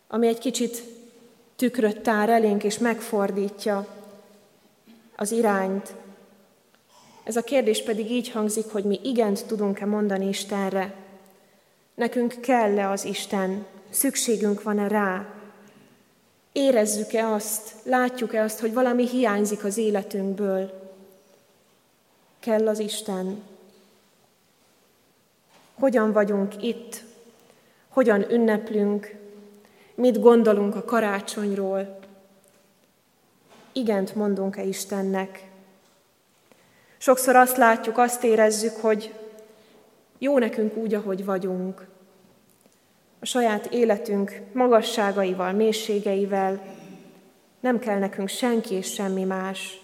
ami 0.08 0.26
egy 0.26 0.38
kicsit 0.38 0.82
tükröt 1.56 2.00
tár 2.00 2.28
elénk 2.28 2.64
és 2.64 2.78
megfordítja 2.78 3.86
az 5.16 5.30
irányt. 5.32 5.94
Ez 7.24 7.36
a 7.36 7.42
kérdés 7.42 7.82
pedig 7.82 8.10
így 8.10 8.30
hangzik, 8.30 8.72
hogy 8.72 8.84
mi 8.84 9.00
igent 9.02 9.46
tudunk-e 9.46 9.86
mondani 9.86 10.28
Istenre. 10.28 10.94
Nekünk 11.94 12.40
kell-e 12.40 12.90
az 12.90 13.04
Isten? 13.04 13.66
Szükségünk 13.90 14.62
van-e 14.62 14.88
rá? 14.88 15.26
Érezzük-e 16.52 17.26
azt, 17.26 17.74
látjuk-e 17.82 18.42
azt, 18.42 18.60
hogy 18.60 18.72
valami 18.72 19.08
hiányzik 19.08 19.64
az 19.64 19.76
életünkből? 19.76 20.92
Kell 22.40 22.68
az 22.68 22.78
Isten. 22.78 23.42
Hogyan 25.78 26.12
vagyunk 26.12 26.62
itt? 26.62 27.02
Hogyan 27.88 28.30
ünneplünk? 28.30 29.14
Mit 29.94 30.20
gondolunk 30.20 30.74
a 30.74 30.84
karácsonyról? 30.84 31.98
igent 33.76 34.14
mondunk-e 34.14 34.62
Istennek. 34.62 35.44
Sokszor 36.98 37.36
azt 37.36 37.56
látjuk, 37.56 37.98
azt 37.98 38.24
érezzük, 38.24 38.76
hogy 38.76 39.14
jó 40.18 40.38
nekünk 40.38 40.76
úgy, 40.76 40.94
ahogy 40.94 41.24
vagyunk. 41.24 41.86
A 43.20 43.24
saját 43.24 43.66
életünk 43.66 44.40
magasságaival, 44.52 45.52
mélységeivel 45.52 46.62
nem 47.60 47.78
kell 47.78 47.98
nekünk 47.98 48.28
senki 48.28 48.74
és 48.74 48.92
semmi 48.92 49.24
más. 49.24 49.80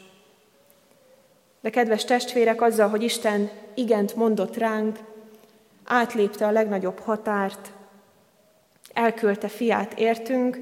De 1.61 1.71
kedves 1.71 2.05
testvérek, 2.05 2.63
azzal, 2.63 2.89
hogy 2.89 3.03
Isten 3.03 3.51
igent 3.75 4.17
mondott 4.17 4.57
ránk, 4.57 4.99
átlépte 5.85 6.47
a 6.47 6.51
legnagyobb 6.51 6.99
határt, 6.99 7.73
elkölte 8.93 9.49
fiát 9.49 9.99
értünk, 9.99 10.59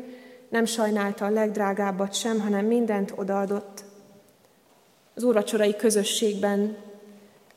nem 0.48 0.64
sajnálta 0.64 1.24
a 1.24 1.30
legdrágábbat 1.30 2.14
sem, 2.14 2.40
hanem 2.40 2.66
mindent 2.66 3.12
odaadott. 3.16 3.84
Az 5.14 5.22
úrvacsorai 5.22 5.76
közösségben 5.76 6.76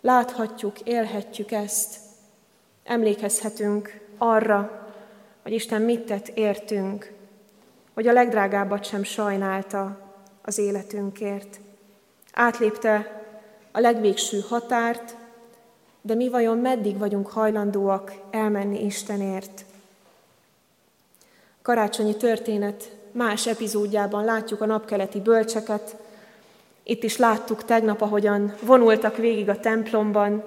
láthatjuk, 0.02 0.80
élhetjük 0.80 1.52
ezt, 1.52 1.95
emlékezhetünk 2.84 3.99
arra, 4.17 4.88
hogy 5.43 5.52
Isten 5.52 5.82
mit 5.82 6.06
tett 6.06 6.28
értünk, 6.28 7.12
hogy 7.93 8.08
a 8.08 8.13
legdrágábbat 8.13 8.86
sem 8.86 9.04
sajnálta 9.04 10.12
az 10.41 10.58
életünkért. 10.58 11.60
Átlépte 12.34 13.21
a 13.71 13.80
legvégső 13.80 14.39
határt, 14.39 15.15
de 16.05 16.15
mi 16.15 16.29
vajon 16.29 16.57
meddig 16.57 16.97
vagyunk 16.97 17.27
hajlandóak 17.27 18.13
elmenni 18.31 18.85
Istenért? 18.85 19.65
karácsonyi 21.63 22.15
történet 22.15 22.91
más 23.11 23.47
epizódjában 23.47 24.25
látjuk 24.25 24.61
a 24.61 24.65
napkeleti 24.65 25.21
bölcseket. 25.21 25.95
Itt 26.83 27.03
is 27.03 27.17
láttuk 27.17 27.65
tegnap, 27.65 28.01
ahogyan 28.01 28.53
vonultak 28.61 29.17
végig 29.17 29.49
a 29.49 29.59
templomban, 29.59 30.43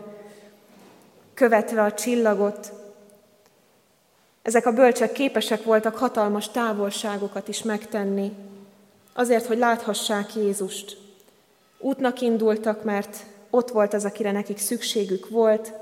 követve 1.34 1.82
a 1.82 1.92
csillagot. 1.92 2.72
Ezek 4.42 4.66
a 4.66 4.72
bölcsek 4.72 5.12
képesek 5.12 5.64
voltak 5.64 5.96
hatalmas 5.96 6.50
távolságokat 6.50 7.48
is 7.48 7.62
megtenni, 7.62 8.32
azért, 9.12 9.46
hogy 9.46 9.58
láthassák 9.58 10.34
Jézust. 10.34 10.98
Útnak 11.78 12.20
indultak, 12.20 12.84
mert 12.84 13.24
ott 13.56 13.70
volt 13.70 13.94
az, 13.94 14.04
akire 14.04 14.32
nekik 14.32 14.58
szükségük 14.58 15.28
volt, 15.28 15.72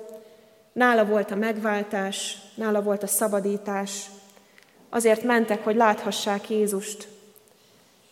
nála 0.72 1.04
volt 1.04 1.30
a 1.30 1.36
megváltás, 1.36 2.38
nála 2.54 2.82
volt 2.82 3.02
a 3.02 3.06
szabadítás, 3.06 4.10
azért 4.90 5.22
mentek, 5.22 5.64
hogy 5.64 5.76
láthassák 5.76 6.50
Jézust. 6.50 7.08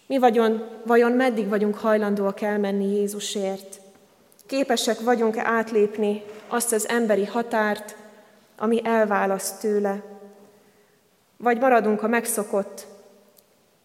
Mi 0.07 0.19
vagyon, 0.19 0.69
vajon 0.87 1.13
meddig 1.13 1.49
vagyunk 1.49 1.75
hajlandóak 1.75 2.41
elmenni 2.41 2.95
Jézusért? 2.95 3.81
Képesek 4.47 5.01
vagyunk-e 5.01 5.47
átlépni 5.47 6.23
azt 6.49 6.73
az 6.73 6.89
emberi 6.89 7.25
határt, 7.25 7.97
ami 8.57 8.81
elválaszt 8.85 9.61
tőle? 9.61 10.03
Vagy 11.37 11.59
maradunk 11.59 12.03
a 12.03 12.09
megszokott 12.09 12.87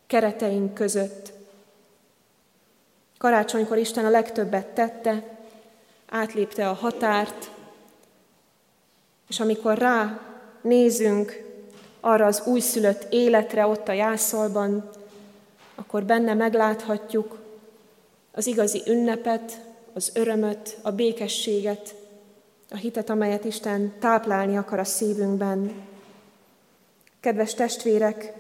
kereteink 0.08 0.74
között? 0.74 1.34
Karácsonykor 3.18 3.78
Isten 3.78 4.06
a 4.06 4.10
legtöbbet 4.10 4.68
tette, 4.68 5.37
átlépte 6.10 6.70
a 6.70 6.74
határt, 6.74 7.52
és 9.30 9.40
amikor 9.40 9.78
rá 9.78 10.20
nézünk 10.62 11.46
arra 12.00 12.26
az 12.26 12.44
újszülött 12.46 13.08
életre 13.10 13.66
ott 13.66 13.88
a 13.88 13.94
jászolban, 13.94 14.90
akkor 15.76 16.04
benne 16.04 16.34
megláthatjuk 16.34 17.38
az 18.32 18.48
igazi 18.48 18.82
ünnepet, 18.88 19.60
az 19.94 20.12
örömöt, 20.14 20.78
a 20.82 20.92
békességet, 20.92 21.96
a 22.70 22.76
hitet, 22.76 23.10
amelyet 23.10 23.46
Isten 23.46 23.94
táplálni 24.00 24.58
akar 24.58 24.80
a 24.80 24.84
szívünkben. 24.84 25.72
Kedves 27.20 27.54
testvérek, 27.54 28.34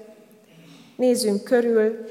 nézzünk 0.95 1.43
körül, 1.43 2.05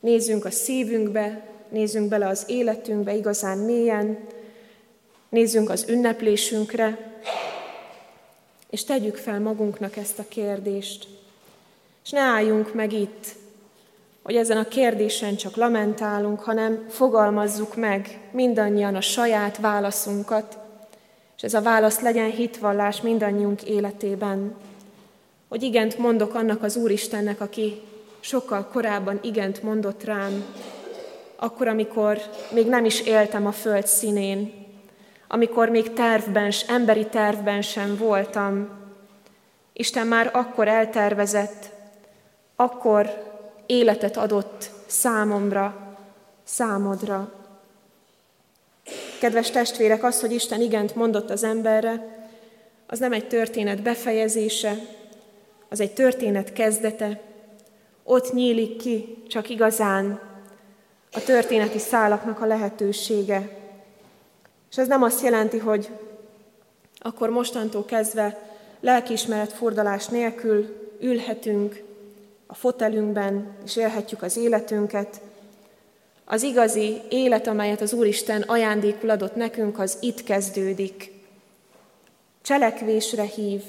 nézzünk 0.00 0.44
a 0.44 0.50
szívünkbe, 0.50 1.46
nézzünk 1.68 2.08
bele 2.08 2.26
az 2.26 2.44
életünkbe 2.46 3.14
igazán 3.14 3.58
mélyen, 3.58 4.18
nézzünk 5.28 5.70
az 5.70 5.84
ünneplésünkre, 5.88 7.16
és 8.70 8.84
tegyük 8.84 9.16
fel 9.16 9.40
magunknak 9.40 9.96
ezt 9.96 10.18
a 10.18 10.28
kérdést. 10.28 11.06
És 12.04 12.10
ne 12.10 12.20
álljunk 12.20 12.74
meg 12.74 12.92
itt, 12.92 13.26
hogy 14.22 14.36
ezen 14.36 14.56
a 14.56 14.68
kérdésen 14.68 15.36
csak 15.36 15.56
lamentálunk, 15.56 16.40
hanem 16.40 16.84
fogalmazzuk 16.88 17.76
meg 17.76 18.20
mindannyian 18.30 18.94
a 18.94 19.00
saját 19.00 19.58
válaszunkat, 19.58 20.58
és 21.36 21.42
ez 21.42 21.54
a 21.54 21.62
válasz 21.62 22.00
legyen 22.00 22.30
hitvallás 22.30 23.00
mindannyiunk 23.00 23.62
életében. 23.62 24.54
Hogy 25.48 25.62
igent 25.62 25.98
mondok 25.98 26.34
annak 26.34 26.62
az 26.62 26.76
Úristennek, 26.76 27.40
aki 27.40 27.80
sokkal 28.20 28.68
korábban 28.72 29.18
igent 29.22 29.62
mondott 29.62 30.04
rám, 30.04 30.44
akkor, 31.36 31.68
amikor 31.68 32.18
még 32.52 32.66
nem 32.66 32.84
is 32.84 33.00
éltem 33.00 33.46
a 33.46 33.52
föld 33.52 33.86
színén, 33.86 34.57
amikor 35.28 35.68
még 35.68 35.92
tervben, 35.92 36.52
emberi 36.68 37.06
tervben 37.06 37.62
sem 37.62 37.96
voltam. 37.96 38.68
Isten 39.72 40.06
már 40.06 40.30
akkor 40.32 40.68
eltervezett, 40.68 41.70
akkor 42.56 43.26
életet 43.66 44.16
adott 44.16 44.70
számomra, 44.86 45.96
számodra. 46.44 47.32
Kedves 49.20 49.50
testvérek, 49.50 50.04
az, 50.04 50.20
hogy 50.20 50.32
Isten 50.32 50.60
igent 50.60 50.94
mondott 50.94 51.30
az 51.30 51.44
emberre, 51.44 52.26
az 52.86 52.98
nem 52.98 53.12
egy 53.12 53.28
történet 53.28 53.82
befejezése, 53.82 54.74
az 55.68 55.80
egy 55.80 55.92
történet 55.92 56.52
kezdete. 56.52 57.20
Ott 58.02 58.32
nyílik 58.32 58.76
ki 58.76 59.22
csak 59.28 59.48
igazán 59.48 60.20
a 61.12 61.22
történeti 61.22 61.78
szálaknak 61.78 62.40
a 62.40 62.46
lehetősége. 62.46 63.57
És 64.70 64.78
ez 64.78 64.86
nem 64.86 65.02
azt 65.02 65.22
jelenti, 65.22 65.58
hogy 65.58 65.88
akkor 66.98 67.30
mostantól 67.30 67.84
kezdve 67.84 68.48
lelkiismeret 68.80 69.52
fordulás 69.52 70.06
nélkül 70.06 70.76
ülhetünk 71.00 71.82
a 72.46 72.54
fotelünkben, 72.54 73.56
és 73.64 73.76
élhetjük 73.76 74.22
az 74.22 74.36
életünket. 74.36 75.20
Az 76.24 76.42
igazi 76.42 77.00
élet, 77.08 77.46
amelyet 77.46 77.80
az 77.80 77.92
Úristen 77.92 78.42
ajándékul 78.42 79.10
adott 79.10 79.34
nekünk, 79.34 79.78
az 79.78 79.96
itt 80.00 80.24
kezdődik. 80.24 81.12
Cselekvésre 82.42 83.22
hív, 83.22 83.62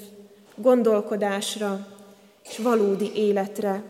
gondolkodásra 0.54 1.86
és 2.48 2.58
valódi 2.58 3.12
életre. 3.14 3.82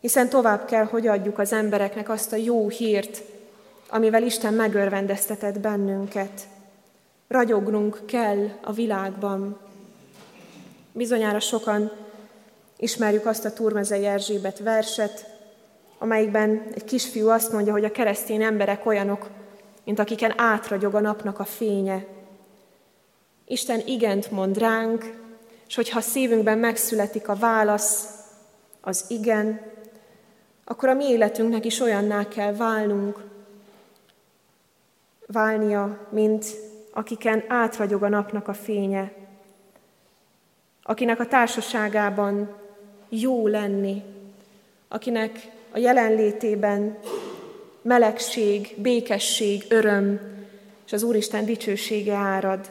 Hiszen 0.00 0.28
tovább 0.28 0.64
kell, 0.64 0.84
hogy 0.84 1.06
adjuk 1.06 1.38
az 1.38 1.52
embereknek 1.52 2.08
azt 2.08 2.32
a 2.32 2.36
jó 2.36 2.68
hírt, 2.68 3.22
amivel 3.88 4.22
Isten 4.22 4.54
megörvendeztetett 4.54 5.60
bennünket. 5.60 6.48
Ragyognunk 7.28 8.06
kell 8.06 8.48
a 8.62 8.72
világban. 8.72 9.58
Bizonyára 10.92 11.40
sokan 11.40 11.90
ismerjük 12.76 13.26
azt 13.26 13.44
a 13.44 13.52
Turmezei 13.52 14.06
Erzsébet 14.06 14.58
verset, 14.58 15.36
amelyikben 15.98 16.62
egy 16.74 16.84
kisfiú 16.84 17.28
azt 17.28 17.52
mondja, 17.52 17.72
hogy 17.72 17.84
a 17.84 17.90
keresztény 17.90 18.42
emberek 18.42 18.86
olyanok, 18.86 19.28
mint 19.84 19.98
akiken 19.98 20.32
átragyog 20.36 20.94
a 20.94 21.00
napnak 21.00 21.38
a 21.38 21.44
fénye. 21.44 22.06
Isten 23.46 23.82
igent 23.86 24.30
mond 24.30 24.58
ránk, 24.58 25.14
és 25.68 25.74
hogyha 25.74 25.98
a 25.98 26.02
szívünkben 26.02 26.58
megszületik 26.58 27.28
a 27.28 27.34
válasz, 27.34 28.08
az 28.80 29.04
igen, 29.08 29.60
akkor 30.64 30.88
a 30.88 30.94
mi 30.94 31.04
életünknek 31.04 31.64
is 31.64 31.80
olyanná 31.80 32.28
kell 32.28 32.54
válnunk, 32.54 33.18
válnia, 35.32 36.06
mint 36.10 36.46
akiken 36.92 37.44
átragyog 37.48 38.02
a 38.02 38.08
napnak 38.08 38.48
a 38.48 38.54
fénye, 38.54 39.12
akinek 40.82 41.20
a 41.20 41.26
társaságában 41.26 42.56
jó 43.08 43.46
lenni, 43.46 44.02
akinek 44.88 45.50
a 45.72 45.78
jelenlétében 45.78 46.98
melegség, 47.82 48.74
békesség, 48.76 49.64
öröm 49.68 50.20
és 50.86 50.92
az 50.92 51.02
Úristen 51.02 51.44
dicsősége 51.44 52.14
árad. 52.14 52.70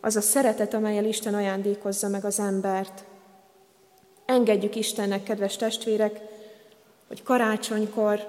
Az 0.00 0.16
a 0.16 0.20
szeretet, 0.20 0.74
amelyel 0.74 1.04
Isten 1.04 1.34
ajándékozza 1.34 2.08
meg 2.08 2.24
az 2.24 2.40
embert. 2.40 3.04
Engedjük 4.24 4.76
Istennek, 4.76 5.22
kedves 5.22 5.56
testvérek, 5.56 6.20
hogy 7.08 7.22
karácsonykor 7.22 8.26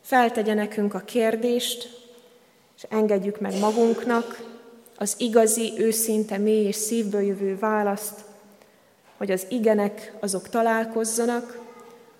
feltegye 0.00 0.54
nekünk 0.54 0.94
a 0.94 0.98
kérdést, 0.98 2.01
és 2.82 2.88
engedjük 2.90 3.40
meg 3.40 3.58
magunknak 3.58 4.44
az 4.96 5.14
igazi, 5.18 5.72
őszinte, 5.76 6.38
mély 6.38 6.66
és 6.66 6.76
szívből 6.76 7.20
jövő 7.20 7.58
választ, 7.58 8.20
hogy 9.16 9.30
az 9.30 9.46
igenek 9.48 10.12
azok 10.20 10.48
találkozzanak, 10.48 11.60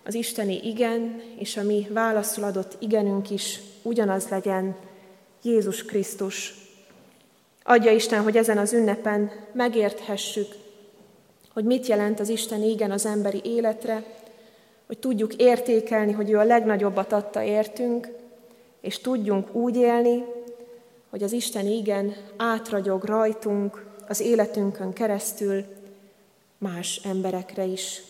az 0.04 0.14
isteni 0.14 0.60
igen 0.68 1.22
és 1.38 1.56
a 1.56 1.62
mi 1.62 1.88
válaszul 1.90 2.44
adott 2.44 2.76
igenünk 2.78 3.30
is 3.30 3.60
ugyanaz 3.82 4.28
legyen, 4.28 4.76
Jézus 5.42 5.84
Krisztus. 5.84 6.54
Adja 7.64 7.90
Isten, 7.90 8.22
hogy 8.22 8.36
ezen 8.36 8.58
az 8.58 8.72
ünnepen 8.72 9.30
megérthessük, 9.52 10.54
hogy 11.52 11.64
mit 11.64 11.86
jelent 11.86 12.20
az 12.20 12.28
Isten 12.28 12.62
igen 12.62 12.90
az 12.90 13.06
emberi 13.06 13.40
életre, 13.44 14.04
hogy 14.86 14.98
tudjuk 14.98 15.34
értékelni, 15.34 16.12
hogy 16.12 16.30
ő 16.30 16.38
a 16.38 16.44
legnagyobbat 16.44 17.12
adta 17.12 17.42
értünk, 17.42 18.08
és 18.80 18.98
tudjunk 18.98 19.54
úgy 19.54 19.76
élni, 19.76 20.24
hogy 21.12 21.22
az 21.22 21.32
Isten 21.32 21.66
igen 21.66 22.16
átragyog 22.36 23.04
rajtunk, 23.04 23.84
az 24.08 24.20
életünkön 24.20 24.92
keresztül 24.92 25.64
más 26.58 27.00
emberekre 27.04 27.64
is. 27.64 28.00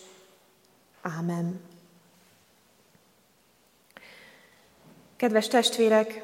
Ámen. 1.01 1.59
Kedves 5.15 5.47
testvérek, 5.47 6.23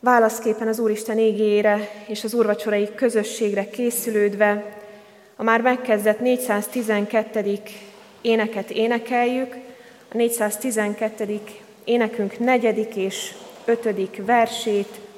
válaszképpen 0.00 0.68
az 0.68 0.78
Úristen 0.78 1.18
égére 1.18 1.90
és 2.06 2.24
az 2.24 2.34
úrvacsorai 2.34 2.94
közösségre 2.94 3.68
készülődve 3.68 4.78
a 5.36 5.42
már 5.42 5.60
megkezdett 5.60 6.20
412. 6.20 7.60
éneket 8.20 8.70
énekeljük, 8.70 9.54
a 10.12 10.16
412. 10.16 11.40
énekünk 11.84 12.38
negyedik 12.38 12.96
és 12.96 13.34
ötödik 13.64 14.22
versét, 14.24 15.08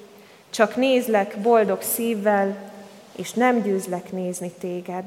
csak 0.52 0.76
nézlek 0.76 1.36
boldog 1.42 1.82
szívvel, 1.82 2.72
és 3.16 3.32
nem 3.32 3.62
győzlek 3.62 4.12
nézni 4.12 4.50
téged. 4.50 5.04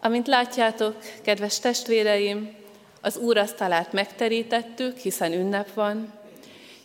Amint 0.00 0.26
látjátok, 0.26 0.96
kedves 1.22 1.58
testvéreim, 1.58 2.54
az 3.00 3.16
úrasztalát 3.16 3.92
megterítettük, 3.92 4.96
hiszen 4.96 5.32
ünnep 5.32 5.72
van. 5.74 6.12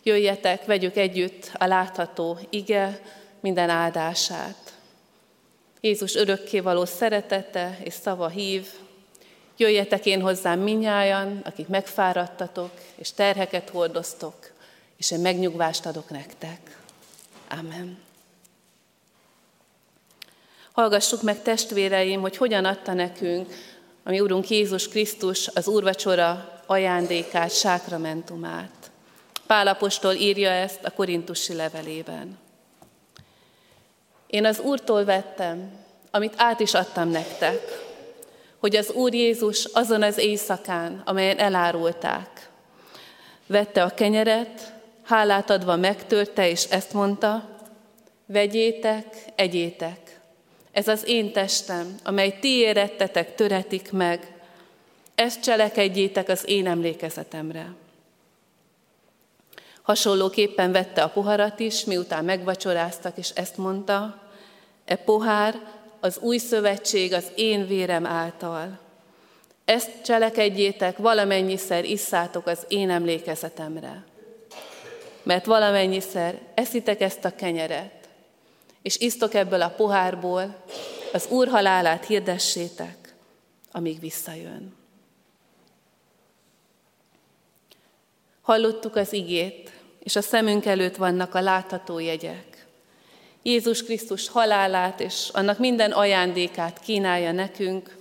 Jöjjetek, 0.02 0.64
vegyük 0.64 0.96
együtt 0.96 1.50
a 1.54 1.66
látható 1.66 2.38
ige 2.50 3.00
minden 3.40 3.70
áldását. 3.70 4.72
Jézus 5.80 6.14
örökkévaló 6.14 6.84
szeretete 6.84 7.78
és 7.82 7.92
szava 7.92 8.28
hív, 8.28 8.66
jöjjetek 9.56 10.06
én 10.06 10.20
hozzám 10.20 10.60
minnyájan, 10.60 11.40
akik 11.44 11.68
megfáradtatok, 11.68 12.70
és 12.94 13.12
terheket 13.12 13.68
hordoztok, 13.68 14.50
és 14.96 15.10
én 15.10 15.20
megnyugvást 15.20 15.86
adok 15.86 16.10
nektek. 16.10 16.78
Amen. 17.48 18.03
Hallgassuk 20.74 21.22
meg 21.22 21.42
testvéreim, 21.42 22.20
hogy 22.20 22.36
hogyan 22.36 22.64
adta 22.64 22.92
nekünk 22.92 23.52
a 24.04 24.10
mi 24.10 24.20
Úrunk 24.20 24.48
Jézus 24.48 24.88
Krisztus 24.88 25.48
az 25.48 25.68
úrvacsora 25.68 26.60
ajándékát, 26.66 27.50
sákramentumát. 27.50 28.90
Pálapostól 29.46 30.12
írja 30.12 30.50
ezt 30.50 30.84
a 30.84 30.90
korintusi 30.90 31.54
levelében. 31.54 32.38
Én 34.26 34.44
az 34.44 34.58
Úrtól 34.58 35.04
vettem, 35.04 35.70
amit 36.10 36.34
át 36.36 36.60
is 36.60 36.74
adtam 36.74 37.08
nektek, 37.08 37.60
hogy 38.58 38.76
az 38.76 38.90
Úr 38.90 39.14
Jézus 39.14 39.64
azon 39.64 40.02
az 40.02 40.18
éjszakán, 40.18 41.02
amelyen 41.04 41.38
elárulták, 41.38 42.48
vette 43.46 43.82
a 43.82 43.94
kenyeret, 43.94 44.72
hálát 45.02 45.50
adva 45.50 45.76
megtörte, 45.76 46.48
és 46.48 46.64
ezt 46.64 46.92
mondta, 46.92 47.48
vegyétek, 48.26 49.16
egyétek, 49.34 50.03
ez 50.74 50.88
az 50.88 51.06
én 51.06 51.32
testem, 51.32 51.94
amely 52.02 52.38
ti 52.40 52.48
érettetek, 52.48 53.34
töretik 53.34 53.92
meg. 53.92 54.32
Ezt 55.14 55.42
cselekedjétek 55.42 56.28
az 56.28 56.48
én 56.48 56.66
emlékezetemre. 56.66 57.74
Hasonlóképpen 59.82 60.72
vette 60.72 61.02
a 61.02 61.08
poharat 61.08 61.60
is, 61.60 61.84
miután 61.84 62.24
megvacsoráztak, 62.24 63.18
és 63.18 63.30
ezt 63.30 63.56
mondta, 63.56 64.22
e 64.84 64.96
pohár 64.96 65.60
az 66.00 66.18
új 66.18 66.38
szövetség 66.38 67.12
az 67.12 67.24
én 67.34 67.66
vérem 67.66 68.06
által. 68.06 68.78
Ezt 69.64 69.90
cselekedjétek, 70.04 70.96
valamennyiszer 70.96 71.84
isszátok 71.84 72.46
az 72.46 72.64
én 72.68 72.90
emlékezetemre. 72.90 74.04
Mert 75.22 75.44
valamennyiszer 75.44 76.38
eszitek 76.54 77.00
ezt 77.00 77.24
a 77.24 77.34
kenyeret, 77.34 78.03
és 78.84 78.98
isztok 78.98 79.34
ebből 79.34 79.62
a 79.62 79.68
pohárból, 79.68 80.62
az 81.12 81.26
Úr 81.28 81.48
halálát 81.48 82.06
hirdessétek, 82.06 83.14
amíg 83.72 84.00
visszajön. 84.00 84.74
Hallottuk 88.42 88.96
az 88.96 89.12
igét, 89.12 89.72
és 89.98 90.16
a 90.16 90.20
szemünk 90.20 90.66
előtt 90.66 90.96
vannak 90.96 91.34
a 91.34 91.40
látható 91.40 91.98
jegyek. 91.98 92.66
Jézus 93.42 93.82
Krisztus 93.82 94.28
halálát 94.28 95.00
és 95.00 95.28
annak 95.32 95.58
minden 95.58 95.92
ajándékát 95.92 96.80
kínálja 96.80 97.32
nekünk, 97.32 97.96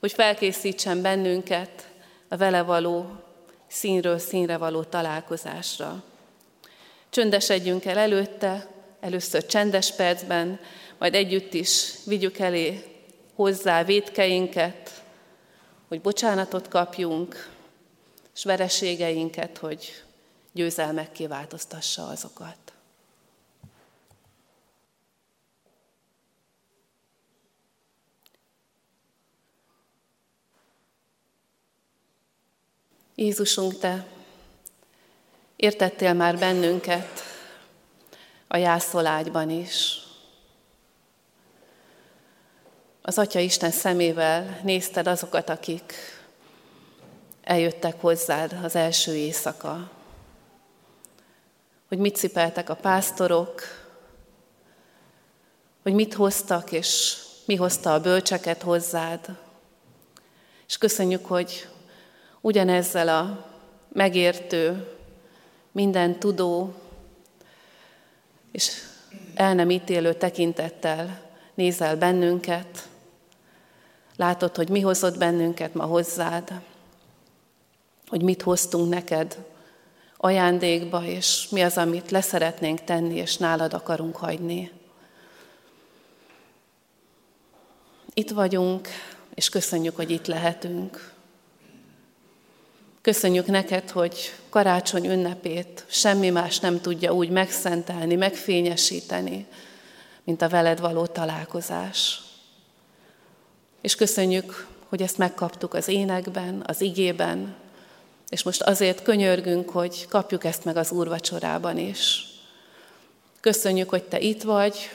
hogy 0.00 0.12
felkészítsen 0.12 1.02
bennünket 1.02 1.88
a 2.28 2.36
vele 2.36 2.62
való, 2.62 3.06
színről 3.66 4.18
színre 4.18 4.56
való 4.56 4.82
találkozásra. 4.82 6.02
Csöndesedjünk 7.10 7.84
el 7.84 7.98
előtte, 7.98 8.70
először 9.02 9.46
csendes 9.46 9.94
percben, 9.94 10.60
majd 10.98 11.14
együtt 11.14 11.54
is 11.54 11.92
vigyük 12.04 12.38
elé 12.38 12.82
hozzá 13.34 13.84
védkeinket, 13.84 15.02
hogy 15.88 16.00
bocsánatot 16.00 16.68
kapjunk, 16.68 17.50
és 18.34 18.44
vereségeinket, 18.44 19.58
hogy 19.58 20.02
győzelmek 20.52 21.12
kiváltoztassa 21.12 22.06
azokat. 22.06 22.56
Jézusunk, 33.14 33.78
Te 33.78 34.06
értettél 35.56 36.12
már 36.12 36.38
bennünket, 36.38 37.31
a 38.52 38.56
jászolágyban 38.56 39.50
is. 39.50 39.98
Az 43.02 43.18
Atya 43.18 43.38
Isten 43.38 43.70
szemével 43.70 44.60
nézted 44.62 45.06
azokat, 45.06 45.48
akik 45.48 45.94
eljöttek 47.42 48.00
hozzád 48.00 48.58
az 48.62 48.76
első 48.76 49.16
éjszaka. 49.16 49.90
Hogy 51.88 51.98
mit 51.98 52.16
cipeltek 52.16 52.68
a 52.68 52.74
pásztorok, 52.74 53.62
hogy 55.82 55.92
mit 55.92 56.14
hoztak, 56.14 56.72
és 56.72 57.16
mi 57.44 57.54
hozta 57.54 57.94
a 57.94 58.00
bölcseket 58.00 58.62
hozzád. 58.62 59.36
És 60.66 60.78
köszönjük, 60.78 61.26
hogy 61.26 61.68
ugyanezzel 62.40 63.08
a 63.08 63.46
megértő, 63.92 64.88
minden 65.70 66.18
tudó, 66.18 66.81
és 68.52 68.70
el 69.34 69.54
nem 69.54 69.70
ítélő 69.70 70.14
tekintettel 70.14 71.20
nézel 71.54 71.96
bennünket, 71.96 72.88
látod, 74.16 74.56
hogy 74.56 74.68
mi 74.68 74.80
hozott 74.80 75.18
bennünket 75.18 75.74
ma 75.74 75.84
hozzád, 75.84 76.60
hogy 78.08 78.22
mit 78.22 78.42
hoztunk 78.42 78.88
neked 78.88 79.44
ajándékba, 80.16 81.04
és 81.04 81.48
mi 81.48 81.62
az, 81.62 81.76
amit 81.76 82.10
leszeretnénk 82.10 82.84
tenni, 82.84 83.14
és 83.14 83.36
nálad 83.36 83.74
akarunk 83.74 84.16
hagyni. 84.16 84.70
Itt 88.14 88.30
vagyunk, 88.30 88.88
és 89.34 89.48
köszönjük, 89.48 89.96
hogy 89.96 90.10
itt 90.10 90.26
lehetünk. 90.26 91.12
Köszönjük 93.02 93.46
neked, 93.46 93.90
hogy 93.90 94.32
karácsony 94.48 95.06
ünnepét 95.06 95.84
semmi 95.88 96.30
más 96.30 96.58
nem 96.58 96.80
tudja 96.80 97.12
úgy 97.12 97.30
megszentelni, 97.30 98.14
megfényesíteni, 98.14 99.46
mint 100.24 100.42
a 100.42 100.48
veled 100.48 100.80
való 100.80 101.06
találkozás. 101.06 102.20
És 103.80 103.94
köszönjük, 103.94 104.66
hogy 104.88 105.02
ezt 105.02 105.18
megkaptuk 105.18 105.74
az 105.74 105.88
énekben, 105.88 106.62
az 106.66 106.80
igében, 106.80 107.54
és 108.28 108.42
most 108.42 108.62
azért 108.62 109.02
könyörgünk, 109.02 109.70
hogy 109.70 110.06
kapjuk 110.08 110.44
ezt 110.44 110.64
meg 110.64 110.76
az 110.76 110.90
úrvacsorában 110.90 111.78
is. 111.78 112.26
Köszönjük, 113.40 113.88
hogy 113.88 114.04
te 114.04 114.20
itt 114.20 114.42
vagy, 114.42 114.90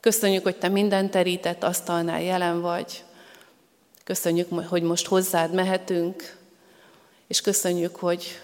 köszönjük, 0.00 0.42
hogy 0.42 0.56
te 0.56 0.68
minden 0.68 1.10
terített 1.10 1.62
asztalnál 1.62 2.22
jelen 2.22 2.60
vagy, 2.60 3.04
köszönjük, 4.04 4.68
hogy 4.68 4.82
most 4.82 5.06
hozzád 5.06 5.54
mehetünk, 5.54 6.37
és 7.28 7.40
köszönjük, 7.40 7.96
hogy 7.96 8.40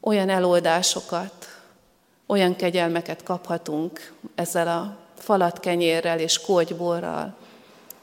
olyan 0.00 0.28
eloldásokat, 0.28 1.60
olyan 2.26 2.56
kegyelmeket 2.56 3.22
kaphatunk 3.22 4.12
ezzel 4.34 4.68
a 4.68 4.96
falat 5.18 5.60
kenyérrel 5.60 6.18
és 6.18 6.40
kogyborral, 6.40 7.36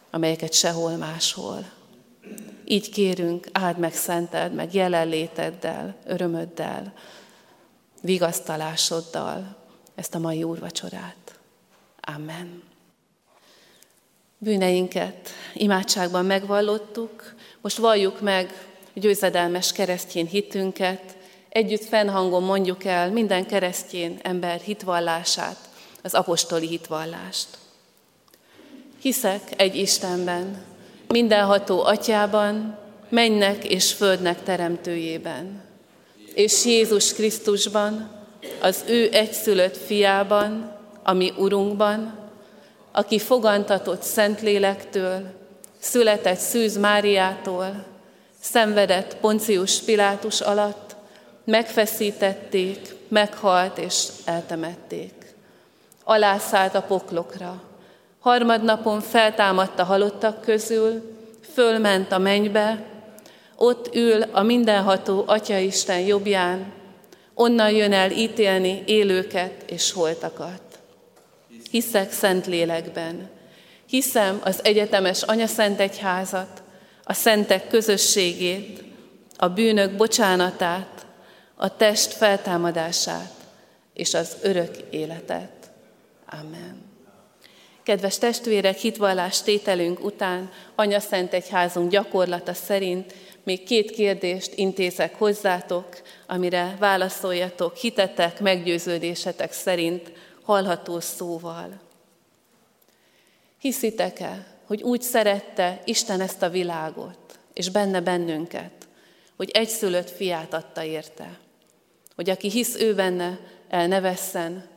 amelyeket 0.09 0.53
sehol 0.53 0.95
máshol. 0.95 1.65
Így 2.65 2.89
kérünk, 2.89 3.47
áld 3.51 3.77
meg 3.77 3.93
szented, 3.93 4.53
meg 4.53 4.73
jelenléteddel, 4.73 5.95
örömöddel, 6.05 6.93
vigasztalásoddal 8.01 9.55
ezt 9.95 10.15
a 10.15 10.19
mai 10.19 10.43
úrvacsorát. 10.43 11.39
Amen. 12.01 12.63
Bűneinket 14.37 15.29
imádságban 15.53 16.25
megvallottuk, 16.25 17.33
most 17.61 17.77
valljuk 17.77 18.21
meg 18.21 18.69
győzedelmes 18.93 19.71
keresztjén 19.71 20.25
hitünket, 20.25 21.17
együtt 21.49 21.85
fennhangon 21.85 22.43
mondjuk 22.43 22.83
el 22.83 23.11
minden 23.11 23.45
keresztjén 23.45 24.19
ember 24.21 24.59
hitvallását, 24.59 25.57
az 26.03 26.13
apostoli 26.13 26.67
hitvallást. 26.67 27.47
Hiszek 29.01 29.41
egy 29.55 29.75
Istenben, 29.75 30.63
mindenható 31.07 31.83
atyában, 31.83 32.77
mennek 33.09 33.65
és 33.65 33.93
földnek 33.93 34.43
teremtőjében, 34.43 35.61
és 36.33 36.65
Jézus 36.65 37.13
Krisztusban, 37.13 38.11
az 38.61 38.83
ő 38.87 39.09
egyszülött 39.11 39.77
fiában, 39.77 40.77
ami 41.03 41.33
Urunkban, 41.37 42.17
aki 42.91 43.19
fogantatott 43.19 44.01
Szentlélektől, 44.01 45.21
született 45.79 46.37
Szűz 46.37 46.77
Máriától, 46.77 47.85
szenvedett 48.41 49.15
Poncius 49.15 49.79
Pilátus 49.79 50.41
alatt, 50.41 50.95
megfeszítették, 51.43 52.95
meghalt 53.07 53.77
és 53.77 54.07
eltemették. 54.25 55.13
Alászállt 56.03 56.75
a 56.75 56.81
poklokra. 56.81 57.61
Harmadnapon 58.19 59.01
feltámadt 59.01 59.79
a 59.79 59.83
halottak 59.83 60.41
közül, 60.41 61.17
fölment 61.53 62.11
a 62.11 62.17
mennybe, 62.17 62.83
ott 63.55 63.95
ül 63.95 64.21
a 64.21 64.43
mindenható 64.43 65.23
Atyaisten 65.27 65.99
jobbján, 65.99 66.73
onnan 67.33 67.71
jön 67.71 67.93
el 67.93 68.11
ítélni 68.11 68.83
élőket 68.85 69.63
és 69.71 69.91
holtakat. 69.91 70.61
Hiszek 71.71 72.11
szent 72.11 72.47
lélekben, 72.47 73.29
hiszem 73.85 74.41
az 74.43 74.59
egyetemes 74.63 75.21
anyaszent 75.21 75.79
egyházat, 75.79 76.61
a 77.09 77.13
szentek 77.13 77.67
közösségét, 77.67 78.83
a 79.37 79.47
bűnök 79.47 79.95
bocsánatát, 79.95 81.05
a 81.55 81.75
test 81.75 82.13
feltámadását 82.13 83.33
és 83.93 84.13
az 84.13 84.37
örök 84.41 84.77
életet. 84.89 85.71
Amen. 86.25 86.81
Kedves 87.83 88.17
testvérek, 88.17 88.77
hitvallás 88.77 89.41
tételünk 89.41 90.03
után 90.03 90.51
Anya 90.75 90.99
Szent 90.99 91.33
Egyházunk 91.33 91.91
gyakorlata 91.91 92.53
szerint 92.53 93.13
még 93.43 93.63
két 93.63 93.91
kérdést 93.91 94.53
intézek 94.55 95.15
hozzátok, 95.15 95.87
amire 96.27 96.75
válaszoljatok 96.79 97.75
hitetek, 97.75 98.39
meggyőződésetek 98.39 99.51
szerint 99.51 100.11
hallható 100.43 100.99
szóval. 100.99 101.81
Hiszitek-e, 103.59 104.48
hogy 104.69 104.83
úgy 104.83 105.01
szerette 105.01 105.81
Isten 105.85 106.21
ezt 106.21 106.41
a 106.41 106.49
világot, 106.49 107.39
és 107.53 107.69
benne 107.69 108.01
bennünket, 108.01 108.71
hogy 109.35 109.49
egyszülött 109.49 110.09
fiát 110.09 110.53
adta 110.53 110.83
érte, 110.83 111.37
hogy 112.15 112.29
aki 112.29 112.49
hisz 112.49 112.75
ő 112.75 112.95
benne, 112.95 113.39
el 113.69 113.87
ne 113.87 113.99
vesszen, 113.99 114.67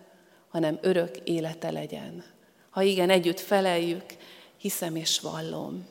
hanem 0.48 0.78
örök 0.80 1.16
élete 1.24 1.70
legyen. 1.70 2.24
Ha 2.70 2.82
igen, 2.82 3.10
együtt 3.10 3.40
feleljük, 3.40 4.04
hiszem 4.56 4.96
és 4.96 5.20
vallom. 5.20 5.86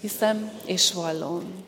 Hiszem 0.00 0.50
és 0.64 0.92
vallom. 0.92 1.64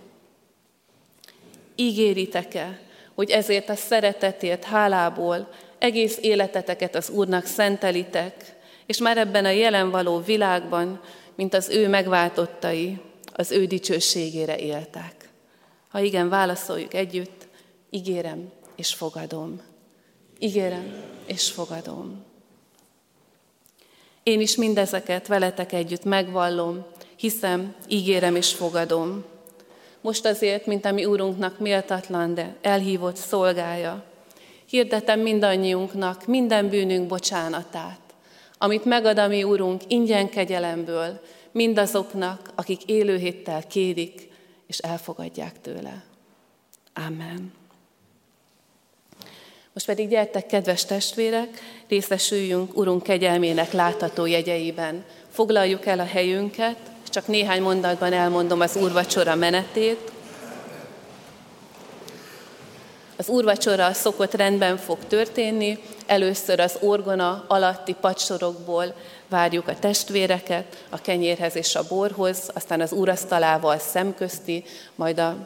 Ígéritek-e, 1.76 2.80
hogy 3.14 3.30
ezért 3.30 3.68
a 3.68 3.74
szeretetért 3.76 4.64
hálából 4.64 5.48
egész 5.78 6.18
életeteket 6.20 6.94
az 6.94 7.10
Úrnak 7.10 7.44
szentelitek, 7.44 8.56
és 8.86 8.98
már 8.98 9.18
ebben 9.18 9.44
a 9.44 9.50
jelen 9.50 9.90
való 9.90 10.20
világban, 10.20 11.00
mint 11.38 11.54
az 11.54 11.68
ő 11.68 11.88
megváltottai, 11.88 13.00
az 13.32 13.50
ő 13.50 13.66
dicsőségére 13.66 14.58
éltek. 14.58 15.28
Ha 15.88 16.00
igen, 16.00 16.28
válaszoljuk 16.28 16.94
együtt, 16.94 17.46
ígérem 17.90 18.50
és 18.76 18.94
fogadom. 18.94 19.60
Ígérem 20.38 21.04
és 21.26 21.50
fogadom. 21.50 22.24
Én 24.22 24.40
is 24.40 24.56
mindezeket 24.56 25.26
veletek 25.26 25.72
együtt 25.72 26.04
megvallom, 26.04 26.86
hiszem, 27.16 27.74
ígérem 27.88 28.36
és 28.36 28.54
fogadom. 28.54 29.24
Most 30.00 30.26
azért, 30.26 30.66
mint 30.66 30.84
a 30.84 30.92
mi 30.92 31.04
Úrunknak 31.04 31.58
méltatlan, 31.58 32.34
de 32.34 32.56
elhívott 32.62 33.16
szolgája, 33.16 34.04
hirdetem 34.66 35.20
mindannyiunknak 35.20 36.26
minden 36.26 36.68
bűnünk 36.68 37.06
bocsánatát, 37.06 38.07
amit 38.58 38.84
megad 38.84 39.18
a 39.18 39.28
mi 39.28 39.42
Úrunk 39.42 39.82
ingyen 39.86 40.28
kegyelemből, 40.28 41.20
mindazoknak, 41.52 42.50
akik 42.54 42.84
élőhéttel 42.84 43.66
kérik 43.66 44.28
és 44.66 44.78
elfogadják 44.78 45.60
tőle. 45.60 46.04
Amen. 47.06 47.52
Most 49.72 49.86
pedig 49.86 50.08
gyertek, 50.08 50.46
kedves 50.46 50.84
testvérek, 50.84 51.48
részesüljünk 51.88 52.76
Urunk 52.76 53.02
kegyelmének 53.02 53.72
látható 53.72 54.26
jegyeiben. 54.26 55.04
Foglaljuk 55.30 55.86
el 55.86 55.98
a 55.98 56.04
helyünket, 56.04 56.76
csak 57.08 57.26
néhány 57.26 57.62
mondatban 57.62 58.12
elmondom 58.12 58.60
az 58.60 58.76
úrvacsora 58.76 59.34
menetét. 59.34 60.12
Az 63.18 63.28
úrvacsora 63.28 63.92
szokott 63.92 64.34
rendben 64.34 64.76
fog 64.76 64.98
történni, 65.08 65.78
először 66.06 66.60
az 66.60 66.78
orgona 66.80 67.44
alatti 67.48 67.94
padsorokból 68.00 68.94
várjuk 69.28 69.68
a 69.68 69.78
testvéreket 69.78 70.84
a 70.88 71.00
kenyérhez 71.00 71.56
és 71.56 71.74
a 71.74 71.86
borhoz, 71.88 72.50
aztán 72.54 72.80
az 72.80 72.92
úrasztalával 72.92 73.78
szemközti, 73.78 74.64
majd 74.94 75.18
a, 75.18 75.36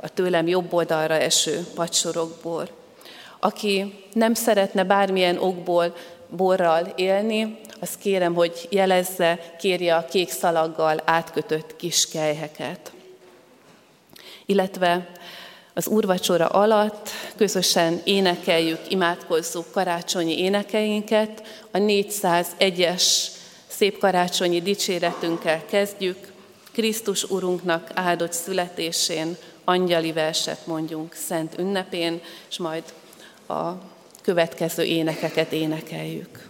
a 0.00 0.08
tőlem 0.14 0.46
jobb 0.46 0.72
oldalra 0.72 1.14
eső 1.14 1.66
padsorokból. 1.74 2.68
Aki 3.38 4.04
nem 4.12 4.34
szeretne 4.34 4.84
bármilyen 4.84 5.38
okból 5.38 5.94
borral 6.28 6.92
élni, 6.96 7.60
azt 7.80 7.98
kérem, 7.98 8.34
hogy 8.34 8.68
jelezze, 8.70 9.54
kérje 9.58 9.96
a 9.96 10.04
kék 10.04 10.30
szalaggal 10.30 11.00
átkötött 11.04 11.76
kis 11.76 12.08
kelyheket. 12.08 12.92
Illetve 14.46 15.08
az 15.80 15.86
úrvacsora 15.86 16.46
alatt 16.46 17.08
közösen 17.36 18.00
énekeljük, 18.04 18.78
imádkozzuk 18.88 19.70
karácsonyi 19.72 20.38
énekeinket. 20.38 21.42
A 21.70 21.78
401-es 21.78 23.04
szép 23.66 23.98
karácsonyi 23.98 24.62
dicséretünkkel 24.62 25.64
kezdjük. 25.64 26.32
Krisztus 26.72 27.24
Urunknak 27.24 27.90
áldott 27.94 28.32
születésén 28.32 29.36
angyali 29.64 30.12
verset 30.12 30.66
mondjunk 30.66 31.14
szent 31.14 31.58
ünnepén, 31.58 32.20
és 32.48 32.58
majd 32.58 32.84
a 33.48 33.70
következő 34.22 34.82
énekeket 34.82 35.52
énekeljük. 35.52 36.49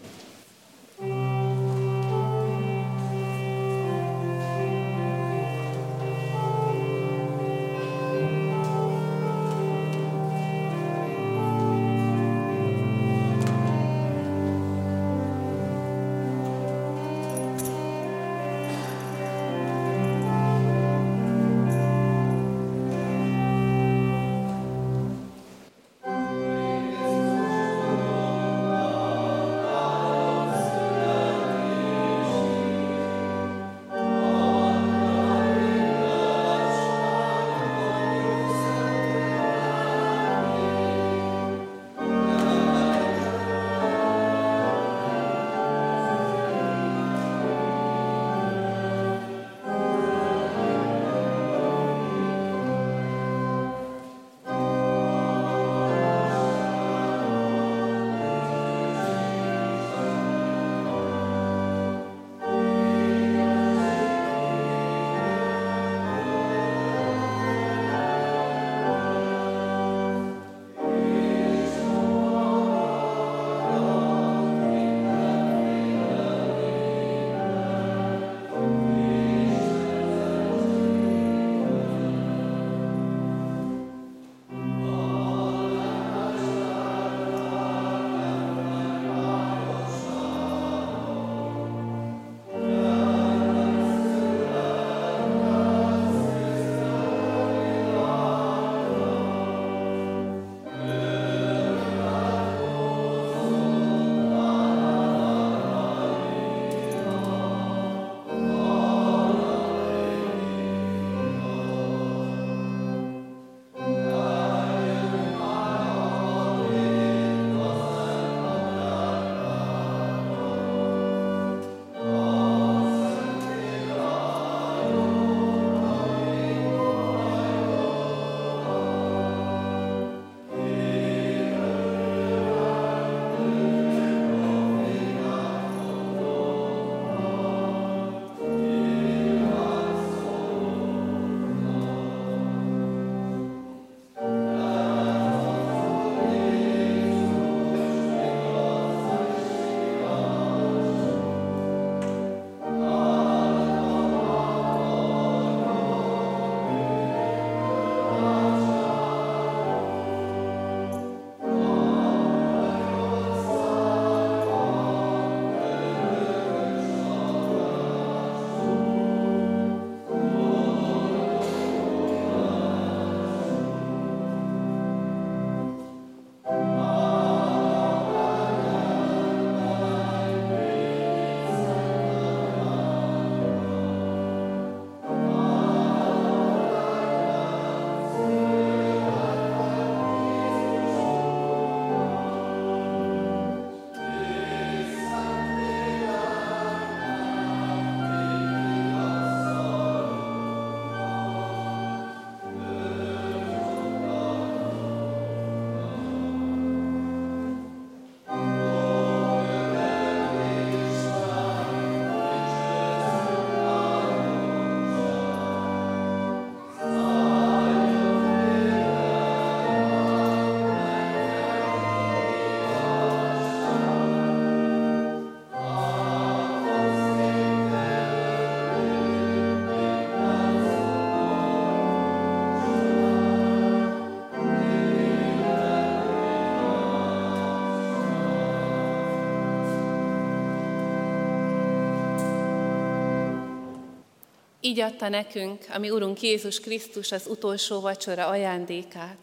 Így 244.70 244.80
adta 244.80 245.08
nekünk, 245.08 245.64
ami 245.72 245.90
Urunk 245.90 246.20
Jézus 246.20 246.60
Krisztus 246.60 247.12
az 247.12 247.26
utolsó 247.26 247.80
vacsora 247.80 248.26
ajándékát. 248.26 249.18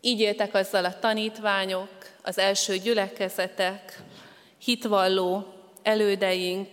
Így 0.00 0.20
éltek 0.20 0.54
azzal 0.54 0.84
a 0.84 0.98
tanítványok, 0.98 1.88
az 2.22 2.38
első 2.38 2.76
gyülekezetek, 2.76 4.02
hitvalló 4.58 5.46
elődeink, 5.82 6.68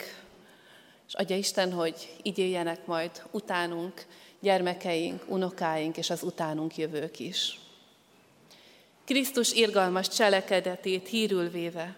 és 1.07 1.13
adja 1.13 1.35
Isten, 1.35 1.71
hogy 1.71 1.95
így 2.23 2.37
éljenek 2.37 2.85
majd 2.85 3.11
utánunk, 3.31 4.05
gyermekeink, 4.39 5.23
unokáink 5.27 5.97
és 5.97 6.09
az 6.09 6.23
utánunk 6.23 6.77
jövők 6.77 7.19
is. 7.19 7.59
Krisztus 9.05 9.53
irgalmas 9.53 10.07
cselekedetét 10.07 11.07
hírül 11.07 11.49
véve, 11.49 11.95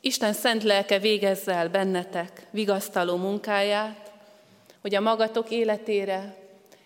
Isten 0.00 0.32
szent 0.32 0.62
lelke 0.62 0.98
végezze 0.98 1.68
bennetek 1.68 2.46
vigasztaló 2.50 3.16
munkáját, 3.16 4.09
hogy 4.80 4.94
a 4.94 5.00
magatok 5.00 5.50
életére 5.50 6.40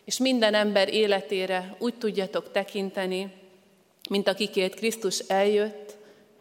és 0.05 0.19
minden 0.19 0.55
ember 0.55 0.95
életére 0.95 1.77
úgy 1.79 1.95
tudjatok 1.95 2.53
tekinteni, 2.53 3.33
mint 4.11 4.29
akikért 4.29 4.75
Krisztus 4.75 5.19
eljött, 5.19 5.97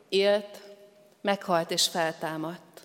élt, 0.09 0.59
meghalt 1.21 1.71
és 1.71 1.87
feltámadt. 1.87 2.81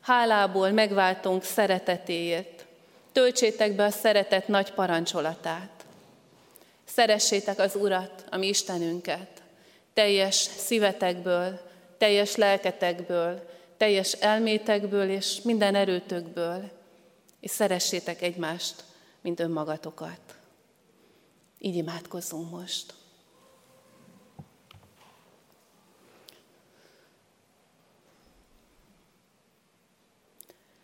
Hálából 0.00 0.70
megváltunk 0.70 1.42
szeretetéért, 1.42 2.66
töltsétek 3.12 3.72
be 3.72 3.84
a 3.84 3.90
szeretet 3.90 4.48
nagy 4.48 4.72
parancsolatát. 4.72 5.84
Szeressétek 6.84 7.58
az 7.58 7.74
Urat, 7.74 8.24
ami 8.30 8.48
Istenünket, 8.48 9.42
teljes 9.94 10.34
szívetekből, 10.34 11.60
teljes 11.98 12.36
lelketekből, 12.36 13.48
teljes 13.76 14.12
elmétekből 14.12 15.10
és 15.10 15.40
minden 15.42 15.74
erőtökből, 15.74 16.70
és 17.40 17.50
szeressétek 17.50 18.22
egymást, 18.22 18.84
mint 19.20 19.40
önmagatokat. 19.40 20.20
Így 21.58 21.76
imádkozzunk 21.76 22.50
most. 22.50 22.94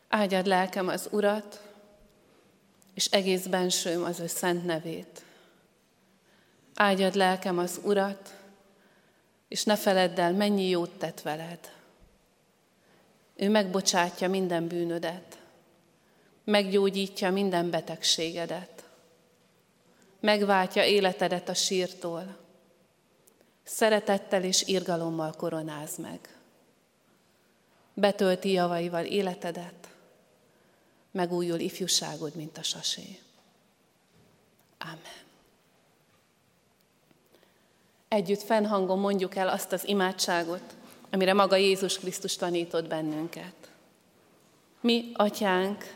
Áldjad 0.09 0.47
lelkem 0.47 0.89
az 0.89 1.09
Urat, 1.11 1.61
és 2.95 3.07
egész 3.07 3.47
bensőm 3.47 4.03
az 4.05 4.21
ő 4.21 4.27
szent 4.27 4.65
nevét. 4.65 5.25
Áldjad 6.75 7.15
lelkem 7.15 7.59
az 7.59 7.81
Urat, 7.83 8.35
és 9.49 9.65
ne 9.65 9.77
feledd 9.77 10.21
el, 10.21 10.33
mennyi 10.33 10.69
jót 10.69 10.99
tett 10.99 11.23
veled. 11.23 11.75
Ő 13.35 13.51
megbocsátja 13.51 14.29
minden 14.29 14.67
bűnödet, 14.67 15.39
meggyógyítja 16.47 17.31
minden 17.31 17.71
betegségedet, 17.71 18.85
megváltja 20.21 20.85
életedet 20.85 21.49
a 21.49 21.55
sírtól, 21.55 22.37
szeretettel 23.65 24.45
és 24.45 24.63
irgalommal 24.63 25.33
koronáz 25.33 25.97
meg. 25.97 26.39
Betölti 27.95 28.51
javaival 28.51 29.05
életedet, 29.05 29.89
megújul 31.11 31.59
ifjúságod, 31.59 32.35
mint 32.35 32.59
a 32.59 32.63
sasé. 32.63 33.19
Amen. 34.79 35.25
Együtt 38.09 38.43
fennhangon 38.43 38.99
mondjuk 38.99 39.37
el 39.37 39.49
azt 39.49 39.73
az 39.73 39.89
imádságot, 39.89 40.75
amire 41.11 41.33
maga 41.33 41.57
Jézus 41.57 41.99
Krisztus 41.99 42.37
tanított 42.37 42.89
bennünket. 42.89 43.71
Mi, 44.81 45.13
atyánk, 45.15 45.96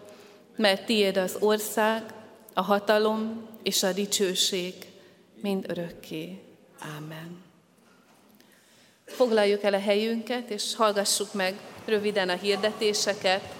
mert 0.61 0.85
tiéd 0.85 1.17
az 1.17 1.37
ország, 1.39 2.03
a 2.53 2.61
hatalom 2.61 3.47
és 3.63 3.83
a 3.83 3.93
dicsőség 3.93 4.73
mind 5.41 5.65
örökké. 5.67 6.41
Ámen. 6.79 7.43
Foglaljuk 9.05 9.63
el 9.63 9.73
a 9.73 9.79
helyünket, 9.79 10.49
és 10.49 10.75
hallgassuk 10.75 11.33
meg 11.33 11.59
röviden 11.85 12.29
a 12.29 12.35
hirdetéseket, 12.35 13.59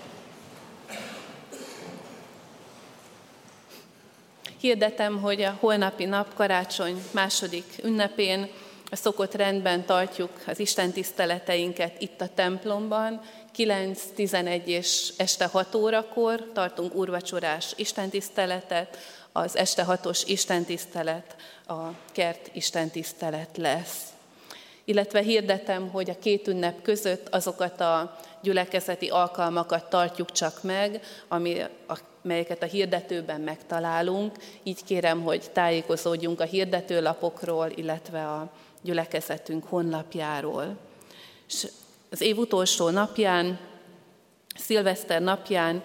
Hirdetem, 4.62 5.22
hogy 5.22 5.42
a 5.42 5.58
holnapi 5.60 6.06
nap 6.06 6.34
karácsony 6.34 7.04
második 7.12 7.66
ünnepén 7.84 8.50
a 8.92 8.96
szokott 8.96 9.36
rendben 9.36 9.86
tartjuk 9.86 10.30
az 10.48 10.60
Isten 10.60 10.92
tiszteleteinket 10.92 12.02
itt 12.02 12.22
a 12.22 12.30
templomban. 12.36 13.22
9, 13.52 14.02
11 14.16 14.70
és 14.70 15.14
este 15.18 15.46
6 15.46 15.76
órakor 15.76 16.52
tartunk 16.54 16.96
úrvacsorás 16.96 17.74
istentiszteletet, 17.76 18.98
az 19.32 19.58
este 19.58 19.86
6-os 19.88 20.22
istentisztelet 20.26 21.36
a 21.68 21.80
kert 22.12 22.50
istentisztelet 22.54 23.58
lesz. 23.58 24.04
Illetve 24.84 25.22
hirdetem, 25.22 25.90
hogy 25.90 26.10
a 26.10 26.20
két 26.20 26.48
ünnep 26.48 26.82
között 26.82 27.28
azokat 27.30 27.82
a 27.82 28.18
gyülekezeti 28.42 29.10
alkalmakat 29.10 29.90
tartjuk 29.90 30.32
csak 30.32 30.64
meg, 30.64 31.02
ami 31.28 31.62
a 31.88 31.98
melyeket 32.22 32.64
a 32.64 32.66
hirdetőben 32.66 33.42
megtalálunk. 33.42 34.36
Így 34.64 34.84
kérem, 34.84 35.22
hogy 35.22 35.52
tájékozódjunk 35.54 36.42
a 36.42 36.44
hirdetőlapokról, 36.44 37.68
illetve 37.76 38.28
a 38.28 38.52
gyülekezetünk 38.82 39.64
honlapjáról. 39.64 40.78
És 41.48 41.68
az 42.10 42.22
év 42.22 42.38
utolsó 42.38 42.90
napján, 42.90 43.60
szilveszter 44.58 45.22
napján 45.22 45.84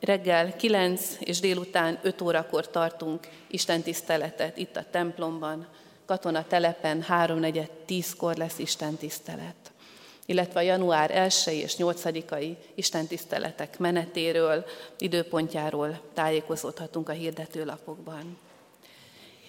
reggel 0.00 0.56
9 0.56 1.16
és 1.18 1.40
délután 1.40 1.98
5 2.02 2.20
órakor 2.20 2.70
tartunk 2.70 3.28
Isten 3.46 3.82
tiszteletet 3.82 4.56
itt 4.56 4.76
a 4.76 4.84
templomban. 4.90 5.66
Katona 6.06 6.46
telepen 6.46 7.04
3-4-10-kor 7.08 8.36
lesz 8.36 8.58
Isten 8.58 8.96
tisztelet 8.96 9.72
illetve 10.26 10.60
a 10.60 10.62
január 10.62 11.10
1 11.10 11.34
és 11.46 11.74
8-ai 11.78 12.56
istentiszteletek 12.74 13.78
menetéről, 13.78 14.64
időpontjáról 14.98 16.00
tájékozódhatunk 16.14 17.08
a 17.08 17.12
hirdetőlapokban. 17.12 18.38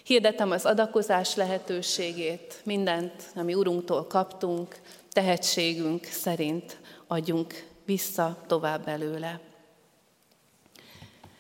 Hirdetem 0.05 0.51
az 0.51 0.65
adakozás 0.65 1.35
lehetőségét, 1.35 2.61
mindent, 2.63 3.23
ami 3.35 3.53
Urunktól 3.53 4.07
kaptunk, 4.07 4.75
tehetségünk 5.11 6.05
szerint 6.05 6.77
adjunk 7.07 7.67
vissza 7.85 8.43
tovább 8.47 8.85
belőle. 8.85 9.39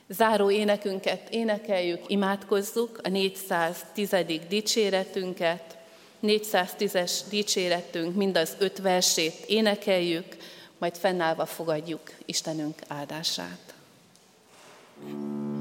Záró 0.07 0.51
énekünket 0.51 1.29
énekeljük, 1.29 2.03
imádkozzuk, 2.07 2.99
a 3.03 3.09
410. 3.09 4.15
dicséretünket, 4.47 5.77
410-es 6.23 7.11
dicséretünk, 7.29 8.15
mind 8.15 8.37
az 8.37 8.55
öt 8.59 8.77
versét 8.77 9.45
énekeljük, 9.47 10.37
majd 10.77 10.95
fennállva 10.95 11.45
fogadjuk 11.45 12.11
Istenünk 12.25 12.81
áldását. 12.87 13.73
thank 14.97 15.49
you 15.49 15.54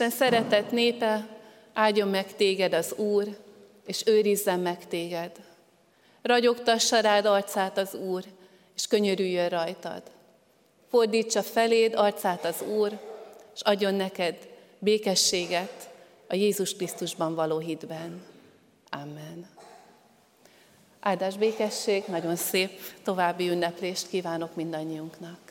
Isten 0.00 0.18
szeretett 0.18 0.70
népe, 0.70 1.28
áldjon 1.72 2.08
meg 2.08 2.36
téged 2.36 2.72
az 2.72 2.92
Úr, 2.96 3.36
és 3.86 4.02
őrizzen 4.06 4.60
meg 4.60 4.86
téged. 4.88 5.30
Ragyogtassa 6.22 7.00
rád 7.00 7.24
arcát 7.24 7.78
az 7.78 7.94
Úr, 7.94 8.24
és 8.76 8.86
könyörüljön 8.86 9.48
rajtad. 9.48 10.02
Fordítsa 10.90 11.42
feléd 11.42 11.94
arcát 11.94 12.44
az 12.44 12.62
Úr, 12.62 12.98
és 13.54 13.60
adjon 13.60 13.94
neked 13.94 14.48
békességet 14.78 15.90
a 16.28 16.34
Jézus 16.34 16.74
Krisztusban 16.74 17.34
való 17.34 17.58
hitben. 17.58 18.22
Amen. 18.90 19.48
Áldás 21.00 21.36
békesség, 21.36 22.04
nagyon 22.06 22.36
szép 22.36 22.80
további 23.02 23.48
ünneplést 23.48 24.08
kívánok 24.08 24.54
mindannyiunknak. 24.54 25.47